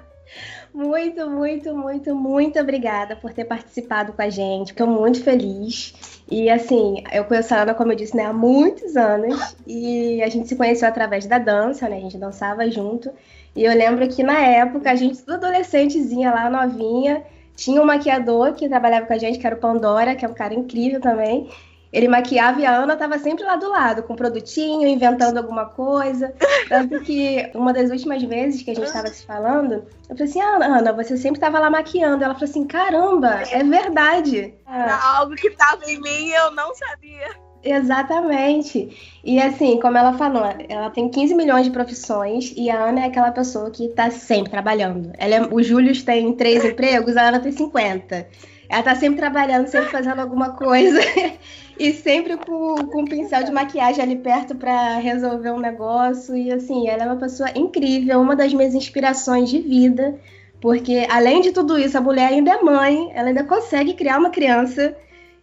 muito, 0.73 1.29
muito, 1.29 1.75
muito, 1.75 2.15
muito 2.15 2.59
obrigada 2.59 3.13
por 3.17 3.33
ter 3.33 3.43
participado 3.43 4.13
com 4.13 4.21
a 4.21 4.29
gente. 4.29 4.71
Fico 4.71 4.87
muito 4.87 5.21
feliz. 5.21 6.21
E 6.31 6.49
assim, 6.49 7.03
eu 7.11 7.25
conheço 7.25 7.53
a 7.53 7.63
Ana, 7.63 7.73
como 7.73 7.91
eu 7.91 7.95
disse, 7.97 8.15
né, 8.15 8.23
há 8.23 8.31
muitos 8.31 8.95
anos. 8.95 9.57
E 9.67 10.21
a 10.23 10.29
gente 10.29 10.47
se 10.47 10.55
conheceu 10.55 10.87
através 10.87 11.25
da 11.25 11.39
dança, 11.39 11.89
né? 11.89 11.97
A 11.97 12.01
gente 12.01 12.17
dançava 12.17 12.71
junto. 12.71 13.11
E 13.53 13.65
eu 13.65 13.73
lembro 13.75 14.07
que 14.07 14.23
na 14.23 14.39
época, 14.39 14.89
a 14.89 14.95
gente, 14.95 15.19
tudo 15.19 15.33
adolescentezinha 15.33 16.31
lá, 16.31 16.49
novinha, 16.49 17.21
tinha 17.57 17.81
um 17.81 17.85
maquiador 17.85 18.53
que 18.53 18.69
trabalhava 18.69 19.07
com 19.07 19.13
a 19.13 19.17
gente, 19.17 19.39
que 19.39 19.45
era 19.45 19.55
o 19.55 19.59
Pandora, 19.59 20.15
que 20.15 20.23
é 20.23 20.29
um 20.29 20.33
cara 20.33 20.53
incrível 20.53 21.01
também. 21.01 21.49
Ele 21.91 22.07
maquiava 22.07 22.61
e 22.61 22.65
a 22.65 22.77
Ana 22.77 22.93
estava 22.93 23.17
sempre 23.17 23.43
lá 23.43 23.55
do 23.55 23.69
lado, 23.69 24.03
com 24.03 24.15
produtinho, 24.15 24.87
inventando 24.87 25.37
alguma 25.37 25.65
coisa. 25.65 26.33
Tanto 26.69 26.99
que 27.01 27.49
uma 27.55 27.73
das 27.73 27.89
últimas 27.89 28.21
vezes 28.21 28.61
que 28.61 28.71
a 28.71 28.75
gente 28.75 28.85
estava 28.85 29.07
se 29.07 29.25
falando, 29.25 29.85
eu 30.09 30.15
falei 30.15 30.23
assim: 30.25 30.41
ah, 30.41 30.59
Ana, 30.61 30.93
você 30.93 31.17
sempre 31.17 31.37
estava 31.37 31.57
lá 31.57 31.69
maquiando. 31.69 32.23
Ela 32.23 32.35
falou 32.35 32.49
assim: 32.49 32.67
caramba, 32.67 33.41
é 33.51 33.63
verdade. 33.63 34.53
Algo 34.67 35.33
que 35.35 35.47
estava 35.47 35.83
em 35.89 35.99
mim 35.99 36.29
eu 36.29 36.51
não 36.51 36.75
sabia. 36.75 37.46
Exatamente. 37.63 39.19
E 39.23 39.39
assim, 39.39 39.79
como 39.79 39.97
ela 39.97 40.13
falou, 40.13 40.43
ela 40.69 40.89
tem 40.89 41.09
15 41.09 41.35
milhões 41.35 41.65
de 41.65 41.71
profissões 41.71 42.53
e 42.55 42.69
a 42.69 42.85
Ana 42.85 43.01
é 43.01 43.05
aquela 43.05 43.31
pessoa 43.31 43.69
que 43.71 43.85
está 43.85 44.09
sempre 44.09 44.51
trabalhando. 44.51 45.11
Ela 45.17 45.35
é, 45.35 45.41
o 45.41 45.61
Júlio 45.61 45.93
tem 46.03 46.33
três 46.33 46.63
empregos, 46.63 47.17
a 47.17 47.27
Ana 47.27 47.39
tem 47.39 47.51
50. 47.51 48.27
Ela 48.69 48.83
tá 48.83 48.95
sempre 48.95 49.17
trabalhando, 49.17 49.67
sempre 49.67 49.89
fazendo 49.89 50.19
alguma 50.19 50.51
coisa. 50.51 50.99
e 51.79 51.93
sempre 51.93 52.37
com, 52.37 52.75
com 52.87 53.01
um 53.01 53.05
pincel 53.05 53.43
de 53.43 53.51
maquiagem 53.51 54.03
ali 54.03 54.15
perto 54.17 54.55
para 54.55 54.97
resolver 54.97 55.51
um 55.51 55.59
negócio. 55.59 56.35
E 56.35 56.51
assim, 56.51 56.87
ela 56.87 57.03
é 57.03 57.05
uma 57.05 57.17
pessoa 57.17 57.49
incrível, 57.55 58.19
uma 58.19 58.35
das 58.35 58.53
minhas 58.53 58.73
inspirações 58.73 59.49
de 59.49 59.59
vida. 59.59 60.19
Porque, 60.59 61.05
além 61.09 61.41
de 61.41 61.51
tudo 61.51 61.77
isso, 61.77 61.97
a 61.97 62.01
mulher 62.01 62.29
ainda 62.29 62.51
é 62.51 62.61
mãe, 62.61 63.11
ela 63.13 63.27
ainda 63.27 63.43
consegue 63.43 63.93
criar 63.93 64.17
uma 64.17 64.31
criança. 64.31 64.95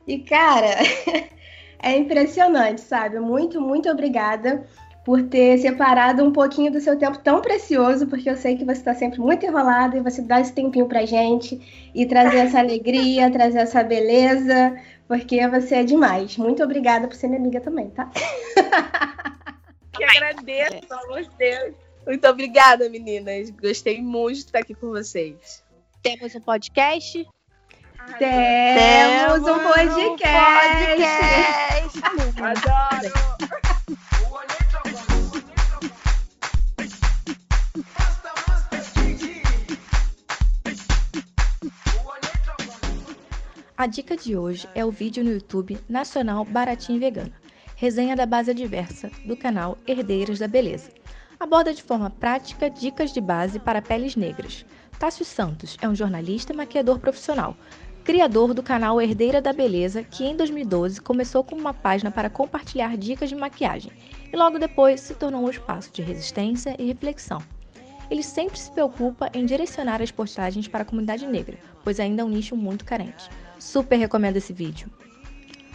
E, 0.06 0.18
cara, 0.18 0.76
é 1.84 1.96
impressionante, 1.98 2.80
sabe? 2.80 3.20
Muito, 3.20 3.60
muito 3.60 3.90
obrigada 3.90 4.66
por 5.04 5.22
ter 5.22 5.58
separado 5.58 6.24
um 6.24 6.32
pouquinho 6.32 6.72
do 6.72 6.80
seu 6.80 6.98
tempo 6.98 7.18
tão 7.18 7.42
precioso, 7.42 8.06
porque 8.06 8.28
eu 8.28 8.36
sei 8.36 8.56
que 8.56 8.64
você 8.64 8.78
está 8.78 8.94
sempre 8.94 9.20
muito 9.20 9.44
enrolado 9.44 9.96
e 9.96 10.00
você 10.00 10.22
dá 10.22 10.40
esse 10.40 10.52
tempinho 10.52 10.86
pra 10.86 11.04
gente 11.04 11.90
e 11.94 12.06
trazer 12.06 12.38
essa 12.38 12.58
alegria, 12.58 13.28
trazer 13.32 13.58
essa 13.58 13.84
beleza, 13.84 14.80
porque 15.06 15.46
você 15.46 15.76
é 15.76 15.84
demais. 15.84 16.38
Muito 16.38 16.62
obrigada 16.64 17.06
por 17.06 17.14
ser 17.14 17.28
minha 17.28 17.40
amiga 17.40 17.60
também, 17.60 17.90
tá? 17.90 18.10
Que 19.96 20.02
agradeço 20.02 20.92
a 20.92 21.06
vocês. 21.06 21.72
Muito 22.04 22.26
obrigada, 22.26 22.88
meninas. 22.88 23.50
Gostei 23.50 24.02
muito 24.02 24.38
de 24.38 24.44
estar 24.46 24.58
aqui 24.58 24.74
com 24.74 24.88
vocês. 24.88 25.62
Temos 26.02 26.34
um 26.34 26.40
podcast. 26.40 27.24
Temos 28.18 29.48
um 29.48 29.58
podcast. 29.60 30.24
Adoro. 32.42 33.14
A 43.76 43.86
dica 43.86 44.16
de 44.16 44.36
hoje 44.36 44.68
é 44.74 44.84
o 44.84 44.90
vídeo 44.90 45.24
no 45.24 45.32
YouTube 45.32 45.78
Nacional 45.88 46.44
Baratinho 46.44 47.00
Vegano, 47.00 47.32
resenha 47.74 48.14
da 48.14 48.26
base 48.26 48.50
adversa 48.50 49.10
do 49.24 49.36
canal 49.36 49.78
Herdeiras 49.86 50.38
da 50.38 50.46
Beleza. 50.46 50.90
Aborda 51.40 51.72
de 51.72 51.82
forma 51.82 52.10
prática 52.10 52.70
dicas 52.70 53.12
de 53.12 53.20
base 53.20 53.58
para 53.58 53.82
peles 53.82 54.14
negras. 54.14 54.64
Tássio 54.98 55.24
Santos 55.24 55.76
é 55.82 55.88
um 55.88 55.94
jornalista 55.94 56.52
e 56.52 56.56
maquiador 56.56 56.98
profissional, 57.00 57.56
criador 58.04 58.52
do 58.52 58.62
canal 58.62 59.00
Herdeira 59.00 59.40
da 59.40 59.50
Beleza, 59.50 60.02
que 60.02 60.24
em 60.24 60.36
2012 60.36 61.00
começou 61.00 61.42
com 61.42 61.56
uma 61.56 61.72
página 61.72 62.10
para 62.10 62.28
compartilhar 62.28 62.98
dicas 62.98 63.30
de 63.30 63.34
maquiagem 63.34 63.90
e 64.30 64.36
logo 64.36 64.58
depois 64.58 65.00
se 65.00 65.14
tornou 65.14 65.42
um 65.42 65.48
espaço 65.48 65.90
de 65.90 66.02
resistência 66.02 66.76
e 66.78 66.84
reflexão. 66.84 67.42
Ele 68.10 68.22
sempre 68.22 68.58
se 68.58 68.70
preocupa 68.70 69.30
em 69.32 69.46
direcionar 69.46 70.02
as 70.02 70.10
postagens 70.10 70.68
para 70.68 70.82
a 70.82 70.84
comunidade 70.84 71.26
negra, 71.26 71.56
pois 71.82 71.98
ainda 71.98 72.20
é 72.20 72.24
um 72.24 72.28
nicho 72.28 72.54
muito 72.54 72.84
carente. 72.84 73.30
Super 73.58 73.96
recomendo 73.96 74.36
esse 74.36 74.52
vídeo. 74.52 74.90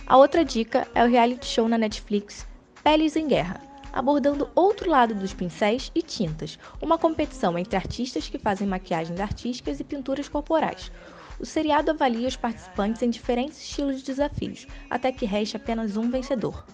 A 0.05 0.15
outra 0.15 0.45
dica 0.45 0.87
é 0.93 1.03
o 1.03 1.09
reality 1.09 1.47
show 1.47 1.67
na 1.67 1.79
Netflix 1.79 2.47
Peles 2.83 3.15
em 3.15 3.27
Guerra, 3.27 3.59
abordando 3.91 4.47
outro 4.53 4.87
lado 4.87 5.15
dos 5.15 5.33
pincéis 5.33 5.91
e 5.95 6.03
tintas, 6.03 6.59
uma 6.79 6.99
competição 6.99 7.57
entre 7.57 7.75
artistas 7.75 8.29
que 8.29 8.37
fazem 8.37 8.67
maquiagens 8.67 9.19
artísticas 9.19 9.79
e 9.79 9.83
pinturas 9.83 10.29
corporais. 10.29 10.91
O 11.39 11.45
seriado 11.45 11.91
avalia 11.91 12.27
os 12.27 12.35
participantes 12.35 13.01
em 13.01 13.09
diferentes 13.09 13.57
estilos 13.61 13.99
de 13.99 14.07
desafios, 14.07 14.67
até 14.89 15.09
que 15.09 15.25
reste 15.25 15.55
apenas 15.55 15.95
um 15.95 16.09
vencedor. 16.09 16.65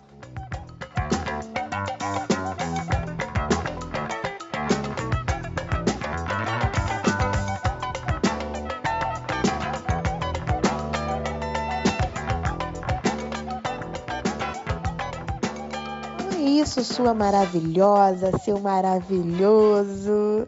É 16.34 16.40
isso, 16.40 16.84
sua 16.84 17.14
maravilhosa, 17.14 18.36
seu 18.40 18.60
maravilhoso. 18.60 20.48